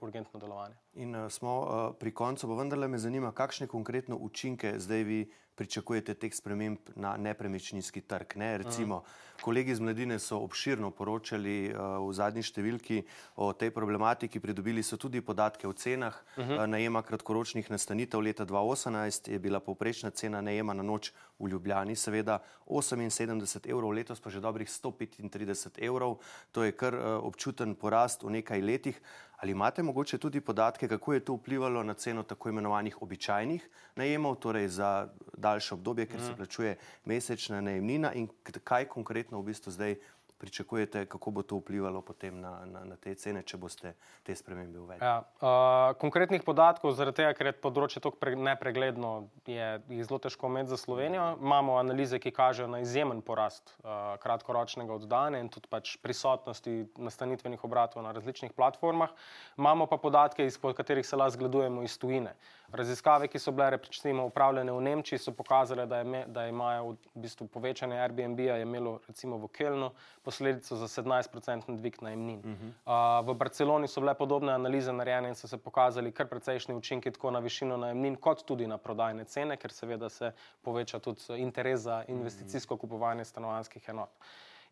urgentno 0.00 0.40
delovanje. 0.40 0.74
In 0.94 1.16
uh, 1.16 1.30
smo 1.30 1.60
uh, 1.60 1.94
pri 1.98 2.14
koncu, 2.14 2.48
pa 2.48 2.54
vendarle 2.54 2.88
me 2.88 2.98
zanima, 2.98 3.32
kakšne 3.32 3.66
konkretno 3.66 4.16
učinke 4.16 4.74
zdaj 4.78 5.02
vi 5.04 5.20
pričakujete 5.60 6.14
teh 6.14 6.32
sprememb 6.32 6.94
na 6.96 7.16
nepremičninski 7.20 8.00
trg. 8.00 8.36
Ne? 8.40 8.58
Recimo, 8.58 8.96
uh 8.96 9.02
-huh. 9.02 9.42
kolegi 9.42 9.70
iz 9.70 9.80
mladine 9.80 10.18
so 10.18 10.38
obširno 10.38 10.90
poročali 10.90 11.68
uh, 11.68 12.08
v 12.08 12.12
zadnji 12.12 12.42
številki 12.42 13.02
o 13.36 13.52
tej 13.52 13.70
problematiki, 13.70 14.40
pridobili 14.40 14.82
so 14.82 14.96
tudi 14.96 15.20
podatke 15.20 15.68
o 15.68 15.72
cenah 15.72 16.14
uh 16.36 16.44
-huh. 16.44 16.62
uh, 16.62 16.66
najema 16.66 17.02
kratkoročnih 17.02 17.70
nastanitev. 17.70 18.20
Leta 18.20 18.46
2018 18.46 19.30
je 19.30 19.38
bila 19.38 19.60
povprečna 19.60 20.10
cena 20.10 20.40
najema 20.40 20.74
na 20.74 20.82
noč 20.82 21.12
v 21.38 21.48
Ljubljani, 21.48 21.96
seveda 21.96 22.38
78 22.66 23.70
evrov, 23.70 23.90
letos 23.90 24.20
pa 24.20 24.30
že 24.30 24.40
dobrih 24.40 24.68
135 24.68 25.84
evrov. 25.86 26.18
To 26.52 26.64
je 26.64 26.72
kar 26.72 26.94
uh, 26.94 27.24
občuten 27.24 27.74
porast 27.74 28.22
v 28.22 28.30
nekaj 28.30 28.62
letih. 28.62 29.02
Ali 29.40 29.52
imate 29.52 29.82
mogoče 29.82 30.18
tudi 30.18 30.40
podatke, 30.40 30.88
kako 30.88 31.12
je 31.12 31.20
to 31.24 31.34
vplivalo 31.34 31.82
na 31.82 31.94
ceno 31.94 32.22
tako 32.22 32.48
imenovanih 32.48 33.02
običajnih 33.02 33.68
najemov, 33.96 34.34
torej 34.36 34.68
za 34.68 35.08
daljše 35.38 35.74
obdobje, 35.74 36.06
ker 36.06 36.20
se 36.20 36.30
mhm. 36.30 36.36
plačuje 36.36 36.76
mesečna 37.04 37.60
najemnina 37.60 38.12
in 38.12 38.28
kaj 38.64 38.84
konkretno 38.84 39.40
v 39.40 39.48
bistvu 39.52 39.72
zdaj 39.72 39.96
pričakujete, 40.40 41.04
kako 41.06 41.30
bo 41.30 41.42
to 41.42 41.58
vplivalo 41.60 42.00
potem 42.00 42.40
na, 42.40 42.64
na, 42.64 42.84
na 42.84 42.96
te 42.96 43.12
cene, 43.14 43.42
če 43.44 43.58
boste 43.60 43.92
te 44.24 44.34
spremembe 44.36 44.80
uvedli? 44.80 45.04
Ja, 45.04 45.20
uh, 45.20 45.92
konkretnih 46.00 46.44
podatkov, 46.46 46.94
zaradi 46.96 47.20
tega, 47.20 47.34
ker 47.36 47.50
je 47.50 47.54
področje 47.60 48.00
tako 48.00 48.16
pre, 48.20 48.32
nepregledno, 48.40 49.28
je 49.44 49.68
jih 49.92 50.06
zelo 50.08 50.20
težko 50.24 50.48
imeti 50.48 50.72
za 50.72 50.80
Slovenijo. 50.80 51.26
Imamo 51.40 51.76
analize, 51.80 52.18
ki 52.22 52.32
kažejo 52.32 52.70
na 52.72 52.80
izjemen 52.80 53.20
porast 53.26 53.74
uh, 53.82 54.16
kratkoročnega 54.24 54.96
oddajanja 54.96 55.42
in 55.44 55.52
tudi 55.52 55.68
pač 55.68 55.98
prisotnosti 56.00 56.78
nastanitvenih 56.96 57.60
obratov 57.68 58.06
na 58.06 58.14
različnih 58.16 58.56
platformah. 58.56 59.12
Imamo 59.60 59.90
pa 59.90 60.00
podatke, 60.00 60.48
izpod 60.48 60.78
katerih 60.78 61.06
se 61.06 61.20
lahko 61.20 61.36
zgledujemo 61.36 61.84
iz 61.84 61.98
tujine. 62.00 62.32
Raziskave, 62.72 63.28
ki 63.28 63.38
so 63.38 63.52
bile 63.52 63.70
recimo, 63.70 64.24
upravljene 64.26 64.72
v 64.72 64.80
Nemčiji, 64.80 65.18
so 65.18 65.32
pokazale, 65.32 65.86
da, 65.86 65.98
je, 65.98 66.24
da 66.26 66.46
imajo 66.46 66.92
v 66.92 67.22
bistvu 67.24 67.46
povečanje 67.46 67.98
Airbnb-a 67.98 68.58
imelo 68.62 68.98
recimo 69.08 69.38
v 69.38 69.48
Kelnu 69.48 69.90
posledico 70.22 70.76
za 70.76 70.88
17-odstotni 70.88 71.76
dvig 71.76 72.02
najemnin. 72.02 72.38
Uh 72.38 72.44
-huh. 72.44 73.20
uh, 73.20 73.26
v 73.28 73.34
Barceloni 73.34 73.88
so 73.88 74.00
bile 74.00 74.14
podobne 74.14 74.52
analize 74.52 74.92
narejene 74.92 75.28
in 75.28 75.34
so 75.34 75.48
se 75.48 75.58
pokazali 75.58 76.12
kar 76.12 76.26
precejšnji 76.26 76.74
učinki 76.74 77.10
tako 77.10 77.30
na 77.30 77.38
višino 77.38 77.76
najemnin, 77.76 78.16
kot 78.16 78.44
tudi 78.44 78.66
na 78.66 78.78
prodajne 78.78 79.24
cene, 79.24 79.56
ker 79.56 79.72
seveda 79.72 80.08
se 80.08 80.32
poveča 80.62 80.98
tudi 80.98 81.20
interes 81.36 81.80
za 81.80 82.04
investicijsko 82.08 82.76
kupovanje 82.76 83.24
stanovanjskih 83.24 83.88
enot. 83.88 84.10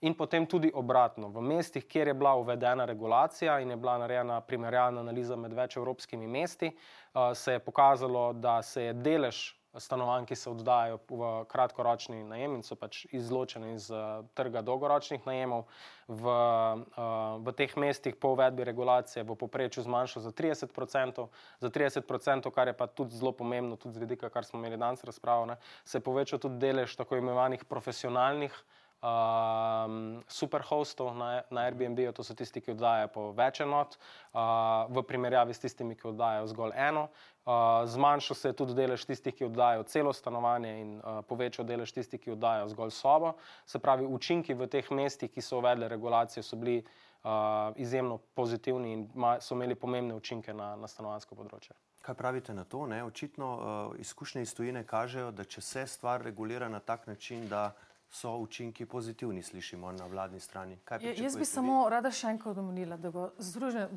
In 0.01 0.15
potem 0.15 0.47
tudi 0.47 0.71
obratno. 0.75 1.29
V 1.29 1.43
mestih, 1.43 1.83
kjer 1.83 2.07
je 2.09 2.15
bila 2.15 2.37
uvedena 2.39 2.85
regulacija 2.85 3.59
in 3.61 3.71
je 3.71 3.77
bila 3.77 3.97
narejena 3.99 4.41
primerjalna 4.41 5.01
analiza 5.01 5.37
med 5.37 5.53
več 5.53 5.77
evropskimi 5.77 6.27
mesti, 6.27 6.71
uh, 6.71 7.33
se 7.35 7.53
je 7.53 7.59
pokazalo, 7.59 8.33
da 8.33 8.63
se 8.63 8.83
je 8.83 8.93
delež 8.93 9.59
stanovanj, 9.75 10.27
ki 10.27 10.37
se 10.37 10.51
oddajajo 10.51 11.01
v 11.09 11.33
kratkoročni 11.51 12.23
najem 12.25 12.55
in 12.57 12.63
so 12.63 12.77
pač 12.79 13.05
izločene 13.13 13.75
iz 13.75 13.91
uh, 13.91 14.25
trga 14.39 14.63
dolgoročnih 14.63 15.27
najemov, 15.27 15.67
v, 16.09 16.25
uh, 16.25 17.37
v 17.45 17.55
teh 17.59 17.77
mestih 17.77 18.17
po 18.17 18.33
uvedbi 18.39 18.65
regulacije 18.65 19.27
v 19.27 19.37
poprečju 19.37 19.85
zmanjšal 19.85 20.25
za 20.25 20.33
30%, 20.33 21.27
za 21.61 21.71
30%, 21.71 22.51
kar 22.55 22.71
je 22.71 22.79
pa 22.79 22.87
tudi 22.87 23.19
zelo 23.19 23.33
pomembno, 23.33 23.77
tudi 23.77 23.99
z 23.99 24.07
vidika, 24.07 24.31
kar 24.31 24.47
smo 24.47 24.63
imeli 24.63 24.81
danes 24.81 25.05
razpravo, 25.05 25.47
ne, 25.47 25.59
se 25.85 25.99
je 25.99 26.07
povečal 26.07 26.39
tudi 26.39 26.63
delež 26.63 26.97
tako 26.97 27.19
imenovanih 27.19 27.65
profesionalnih. 27.65 28.55
Um, 28.99 30.19
superhostov 30.27 31.15
na, 31.15 31.43
na 31.51 31.61
Airbnb, 31.71 32.01
to 32.11 32.25
so 32.27 32.35
tisti, 32.35 32.59
ki 32.59 32.73
oddajajo 32.75 33.11
po 33.15 33.27
več 33.31 33.61
enot, 33.63 33.95
uh, 33.95 34.91
v 34.91 35.05
primerjavi 35.07 35.55
s 35.55 35.63
tistimi, 35.63 35.95
ki 35.95 36.09
oddajajo 36.11 36.49
zgolj 36.51 36.75
eno. 36.75 37.05
Uh, 37.47 37.87
zmanjšal 37.87 38.37
se 38.37 38.51
je 38.51 38.57
tudi 38.59 38.75
delež 38.75 39.05
tistih, 39.07 39.37
ki 39.39 39.47
oddajajo 39.47 39.87
celo 39.87 40.11
stanovanje, 40.11 40.73
in 40.83 40.91
uh, 40.99 41.21
povečal 41.31 41.69
delež 41.69 41.95
tistih, 41.95 42.19
ki 42.19 42.35
oddajajo 42.35 42.73
zgolj 42.75 42.91
sobo. 42.99 43.37
Se 43.71 43.79
pravi, 43.79 44.03
učinki 44.03 44.59
v 44.59 44.67
teh 44.67 44.91
mestih, 44.91 45.31
ki 45.31 45.47
so 45.47 45.63
uvedli 45.63 45.87
regulacijo, 45.87 46.43
so 46.43 46.59
bili 46.59 46.81
uh, 46.83 47.71
izjemno 47.79 48.19
pozitivni 48.35 48.97
in 48.97 49.07
so 49.39 49.55
imeli 49.55 49.79
pomembne 49.79 50.19
učinke 50.19 50.51
na, 50.51 50.75
na 50.75 50.91
stanovansko 50.91 51.39
področje. 51.39 51.79
Kaj 52.03 52.19
pravite 52.19 52.51
na 52.51 52.65
to? 52.67 52.83
Ne? 52.91 53.05
Očitno 53.07 53.47
uh, 53.55 53.95
izkušnje 54.03 54.43
iz 54.43 54.55
tujine 54.59 54.83
kažejo, 54.83 55.31
da 55.31 55.47
če 55.47 55.63
se 55.63 55.87
stvar 55.87 56.27
regulira 56.27 56.67
na 56.69 56.81
tak 56.83 57.07
način, 57.07 57.47
da 57.47 57.71
so 58.11 58.37
učinki 58.37 58.87
pozitivni, 58.87 59.43
slišimo 59.43 59.93
na 59.93 60.07
vladni 60.07 60.41
strani. 60.41 60.79
Je, 61.01 61.15
jaz 61.23 61.37
bi 61.37 61.45
samo 61.45 61.89
rada 61.89 62.11
še 62.11 62.33
enkrat 62.33 62.59
omenila, 62.59 62.97
da 62.97 63.29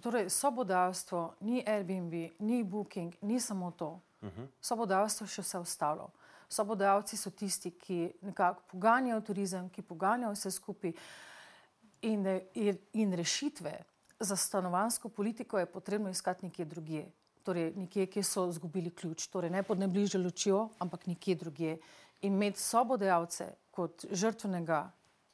torej, 0.04 0.30
sobodavstvo 0.30 1.22
ni 1.48 1.64
Airbnb, 1.68 2.14
ni 2.40 2.64
Booking, 2.64 3.16
ni 3.22 3.40
samo 3.40 3.72
to. 3.72 4.00
Uh 4.22 4.28
mhm. 4.28 4.42
-huh. 4.42 4.48
Sobodavstvo 4.62 5.28
še 5.28 5.42
vse 5.42 5.58
ostalo. 5.58 6.12
Sobodavci 6.50 7.18
so 7.18 7.30
tisti, 7.30 7.72
ki 7.72 8.12
nekako 8.22 8.62
poganjajo 8.72 9.22
turizem, 9.22 9.70
ki 9.70 9.82
poganjajo 9.82 10.34
vse 10.34 10.52
skupaj 10.52 10.94
in, 12.02 12.42
in 12.94 13.14
rešitve 13.14 13.84
za 14.20 14.36
stanovansko 14.36 15.10
politiko 15.10 15.60
je 15.60 15.66
potrebno 15.66 16.10
iskati 16.10 16.46
nekje 16.46 16.66
drugje. 16.66 17.12
Torej, 17.44 17.74
nekje, 17.76 18.06
kjer 18.06 18.26
so 18.26 18.50
izgubili 18.50 18.90
ključ, 18.90 19.28
torej 19.28 19.50
ne 19.50 19.64
pod 19.64 19.80
najbližjo 19.80 20.22
lučjo, 20.22 20.70
ampak 20.80 21.08
nekje 21.08 21.36
drugje. 21.36 21.78
Imeti 22.22 22.60
sobodajalce, 22.62 23.48
kot 23.74 24.06
žrtvenega, 24.12 24.84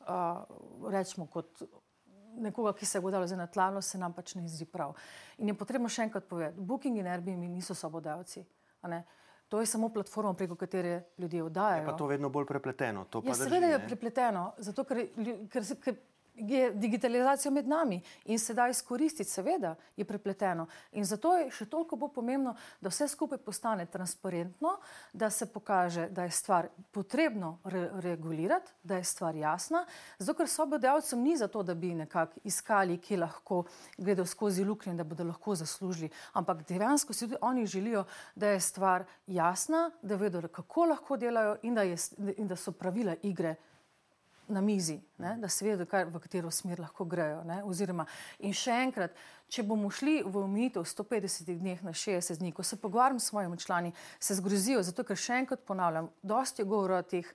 uh, 0.08 0.90
rečemo, 0.92 1.28
kot 1.28 1.64
nekoga, 2.38 2.74
ki 2.74 2.86
se 2.86 2.98
je 2.98 3.02
godal 3.02 3.28
za 3.28 3.36
natlano, 3.36 3.82
se 3.82 3.98
nam 3.98 4.14
pač 4.14 4.36
ne 4.36 4.48
zdi 4.48 4.66
prav. 4.66 4.96
In 5.38 5.48
je 5.48 5.58
potrebno 5.58 5.90
še 5.90 6.08
enkrat 6.08 6.28
povedati, 6.30 6.62
Booking 6.62 6.98
in 6.98 7.08
Airbnb 7.08 7.50
niso 7.50 7.76
sobodajalci. 7.76 8.46
To 9.48 9.60
je 9.60 9.66
samo 9.66 9.90
platforma, 9.90 10.34
preko 10.34 10.56
katere 10.56 11.04
ljudje 11.18 11.44
oddajajo. 11.44 11.82
Je 11.82 11.86
pa 11.86 11.96
to 11.98 12.08
vedno 12.08 12.30
bolj 12.30 12.46
prepleteno. 12.46 13.06
Ja, 13.24 13.36
seveda 13.36 13.68
je 13.72 13.80
prepleteno, 13.88 14.52
zato 14.58 14.84
ker, 14.84 15.06
ker, 15.52 15.64
ker 15.84 15.96
je 16.38 16.72
digitalizacija 16.72 17.52
med 17.52 17.68
nami 17.68 18.02
in 18.26 18.40
se 18.40 18.54
da 18.54 18.68
izkoristiti, 18.70 19.30
seveda 19.30 19.76
je 19.98 20.06
prepleteno. 20.06 20.68
In 20.92 21.06
zato 21.06 21.34
je 21.38 21.52
še 21.52 21.66
toliko 21.66 21.96
bolj 21.96 22.14
pomembno, 22.16 22.56
da 22.82 22.90
vse 22.90 23.08
skupaj 23.08 23.38
postane 23.38 23.86
transparentno, 23.86 24.78
da 25.14 25.30
se 25.30 25.46
pokaže, 25.46 26.10
da 26.10 26.24
je 26.24 26.32
stvar 26.32 26.68
potrebno 26.92 27.58
re 27.64 27.90
regulirati, 28.02 28.72
da 28.84 28.98
je 28.98 29.04
stvar 29.04 29.36
jasna. 29.36 29.86
Zato, 30.20 30.38
ker 30.38 30.50
sobodajalcem 30.50 31.22
ni 31.22 31.38
zato, 31.38 31.64
da 31.64 31.74
bi 31.74 31.96
nekako 31.96 32.40
iskali, 32.44 32.98
ki 32.98 33.18
lahko 33.18 33.64
gredo 33.98 34.26
skozi 34.26 34.66
luknje 34.66 34.94
da 34.94 35.04
bodo 35.04 35.24
lahko 35.24 35.56
zaslužili, 35.56 36.10
ampak 36.34 36.68
dejansko 36.68 37.14
si 37.14 37.26
tudi 37.26 37.38
oni 37.42 37.66
želijo, 37.66 38.06
da 38.36 38.48
je 38.48 38.60
stvar 38.60 39.06
jasna, 39.28 39.92
da 40.02 40.16
vedo, 40.16 40.42
kako 40.48 40.86
lahko 40.86 41.18
delajo 41.18 41.58
in 41.62 41.76
da, 41.76 41.82
je, 41.82 41.98
in 42.38 42.48
da 42.48 42.56
so 42.56 42.72
pravila 42.72 43.16
igre 43.24 43.56
na 44.48 44.62
mizi, 44.62 45.00
ne? 45.18 45.36
da 45.38 45.50
se 45.50 45.66
vedo, 45.66 45.86
kaj, 45.86 46.06
v 46.06 46.20
katero 46.20 46.52
smer 46.52 46.80
lahko 46.80 47.06
grejo. 47.06 47.44
Ne? 47.48 47.60
Oziroma, 47.64 48.06
in 48.40 48.54
še 48.56 48.76
enkrat, 48.86 49.16
če 49.52 49.64
bomo 49.64 49.90
šli 49.94 50.22
v 50.26 50.44
omejitev 50.44 50.86
150 50.88 51.52
dni 51.60 51.78
na 51.86 51.94
60 51.96 52.40
dni, 52.42 52.52
ko 52.56 52.64
se 52.64 52.80
pogovarjam 52.80 53.20
s 53.20 53.30
svojimi 53.32 53.58
člani, 53.58 53.94
se 54.20 54.36
zgrozijo, 54.40 54.84
zato 54.84 55.04
ker 55.08 55.20
še 55.20 55.42
enkrat 55.44 55.64
ponavljam, 55.68 56.10
dosti 56.24 56.64
je 56.64 56.70
govora 56.70 57.02
o 57.02 57.08
teh 57.08 57.30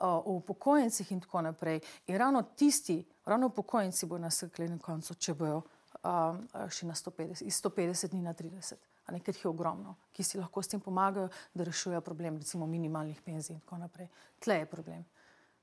o 0.00 0.36
upokojencih 0.38 1.12
in 1.12 1.20
tako 1.20 1.44
naprej. 1.46 1.80
In 2.06 2.18
ravno 2.18 2.42
tisti, 2.42 3.04
ravno 3.24 3.52
upokojenci 3.52 4.06
bodo 4.06 4.24
nasekli 4.26 4.68
na 4.68 4.78
koncu, 4.78 5.14
če 5.14 5.34
bojo 5.38 5.62
um, 6.02 6.42
šli 6.70 6.88
na 6.88 6.94
150, 6.94 7.44
iz 7.46 7.60
150 7.62 8.10
dni 8.10 8.22
na 8.22 8.34
30. 8.34 8.74
A 9.06 9.12
nekaj 9.12 9.34
jih 9.34 9.44
je 9.44 9.48
ogromno, 9.48 9.96
ki 10.12 10.24
si 10.24 10.38
lahko 10.40 10.62
s 10.62 10.72
tem 10.72 10.80
pomagajo, 10.80 11.28
da 11.54 11.64
rešujejo 11.64 12.00
problem, 12.00 12.38
recimo 12.40 12.66
minimalnih 12.66 13.20
penzij 13.22 13.54
in 13.54 13.60
tako 13.60 13.78
naprej. 13.82 14.08
Tle 14.40 14.62
je 14.62 14.66
problem. 14.66 15.04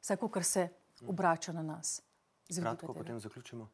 Vse, 0.02 0.18
kar 0.18 0.44
se 0.44 0.70
obrača 1.08 1.54
na 1.54 1.64
nas. 1.64 2.02
Kratko, 2.52 2.94
potem 2.94 3.20
zaključimo. 3.20 3.70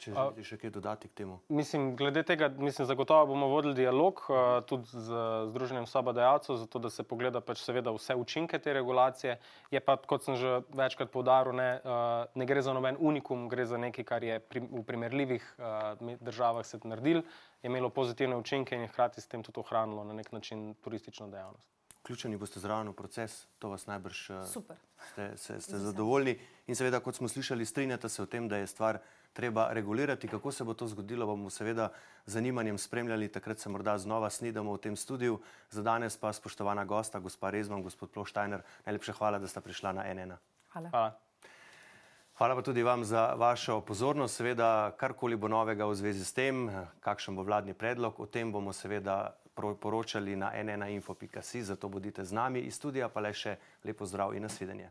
Če 0.00 0.12
želite 0.12 0.44
še 0.44 0.56
kaj 0.60 0.70
dodati 0.74 1.08
k 1.08 1.16
temu? 1.22 1.38
Mislim, 1.48 1.86
glede 1.96 2.20
tega, 2.26 2.48
mislim, 2.60 2.86
zagotovo 2.88 3.30
bomo 3.30 3.48
vodili 3.48 3.74
dialog 3.78 4.20
uh, 4.28 4.40
tudi 4.68 4.90
z 4.92 5.20
Združenjem 5.50 5.86
sobodajalcev, 5.88 6.58
zato 6.60 6.80
da 6.84 6.90
se 6.92 7.04
pogleda 7.08 7.40
pač 7.44 7.62
seveda 7.64 7.94
vse 7.96 8.16
učinke 8.20 8.60
te 8.62 8.74
regulacije. 8.76 9.38
Je 9.72 9.80
pa, 9.80 9.96
kot 9.96 10.26
sem 10.26 10.36
že 10.40 10.58
večkrat 10.76 11.12
povdaril, 11.14 11.56
ne, 11.56 11.68
uh, 11.80 12.26
ne 12.36 12.48
gre 12.48 12.64
za 12.64 12.76
noben 12.76 13.00
unikum, 13.00 13.48
gre 13.52 13.64
za 13.68 13.80
nekaj, 13.80 14.08
kar 14.08 14.26
je 14.26 14.40
pri, 14.40 14.64
v 14.68 14.84
primerljivih 14.86 15.48
uh, 15.56 16.18
državah 16.20 16.66
se 16.66 16.82
naredil, 16.84 17.24
je 17.62 17.72
imelo 17.72 17.90
pozitivne 17.90 18.36
učinke 18.36 18.76
in 18.76 18.84
je 18.84 18.92
hkrati 18.92 19.24
s 19.24 19.32
tem 19.32 19.42
tudi 19.46 19.64
ohranilo 19.64 20.04
na 20.04 20.18
nek 20.20 20.32
način 20.36 20.74
turistično 20.84 21.30
dejavnost. 21.32 21.75
Vključeni 22.06 22.36
boste 22.38 22.60
zraven 22.62 22.86
v 22.86 22.94
proces, 22.94 23.48
to 23.58 23.72
vas 23.72 23.88
najbrž 23.90 24.18
Super. 24.46 24.76
ste, 25.10 25.24
ste, 25.34 25.56
ste 25.60 25.78
zadovoljni. 25.82 26.36
In 26.70 26.78
seveda, 26.78 27.00
kot 27.02 27.18
smo 27.18 27.26
slišali, 27.26 27.66
strinjate 27.66 28.06
se 28.08 28.22
o 28.22 28.26
tem, 28.30 28.46
da 28.46 28.60
je 28.62 28.68
stvar 28.70 29.00
treba 29.34 29.72
regulirati. 29.74 30.28
Kako 30.28 30.52
se 30.52 30.64
bo 30.64 30.74
to 30.74 30.86
zgodilo, 30.86 31.26
bomo 31.26 31.50
seveda 31.50 31.90
z 32.26 32.38
zanimanjem 32.38 32.78
spremljali. 32.78 33.28
Takrat 33.28 33.58
se 33.58 33.68
morda 33.68 33.98
znova 33.98 34.30
snidamo 34.30 34.72
v 34.72 34.78
tem 34.78 34.96
studiu. 34.96 35.40
Za 35.70 35.82
danes 35.82 36.16
pa 36.16 36.30
spoštovana 36.32 36.84
gosta, 36.84 37.18
gospa 37.18 37.50
Rezman, 37.50 37.82
gospod 37.82 38.14
Ploštajner, 38.14 38.62
najlepša 38.86 39.12
hvala, 39.18 39.42
da 39.42 39.48
ste 39.48 39.60
prišla 39.60 39.92
na 39.92 40.06
NN. 40.14 40.38
Hvala. 40.72 40.90
Hvala. 40.94 41.10
Hvala 42.38 42.54
pa 42.54 42.62
tudi 42.62 42.82
vam 42.86 43.04
za 43.04 43.34
vašo 43.34 43.80
pozornost. 43.80 44.38
Seveda, 44.38 44.94
karkoli 44.94 45.36
bo 45.36 45.48
novega 45.48 45.90
v 45.90 45.98
zvezi 45.98 46.24
s 46.24 46.32
tem, 46.32 46.70
kakšen 47.00 47.34
bo 47.34 47.42
vladni 47.42 47.74
predlog, 47.74 48.20
o 48.20 48.26
tem 48.30 48.52
bomo 48.52 48.72
seveda 48.72 49.34
poročali 49.56 50.36
na 50.36 50.52
nnainfo.si, 50.62 51.62
zato 51.62 51.88
bodite 51.88 52.24
z 52.24 52.32
nami 52.32 52.60
iz 52.60 52.76
studija, 52.76 53.08
pa 53.08 53.20
le 53.20 53.32
še 53.32 53.56
lepo 53.84 54.06
zdrav 54.06 54.34
in 54.36 54.42
nasvidenje. 54.42 54.90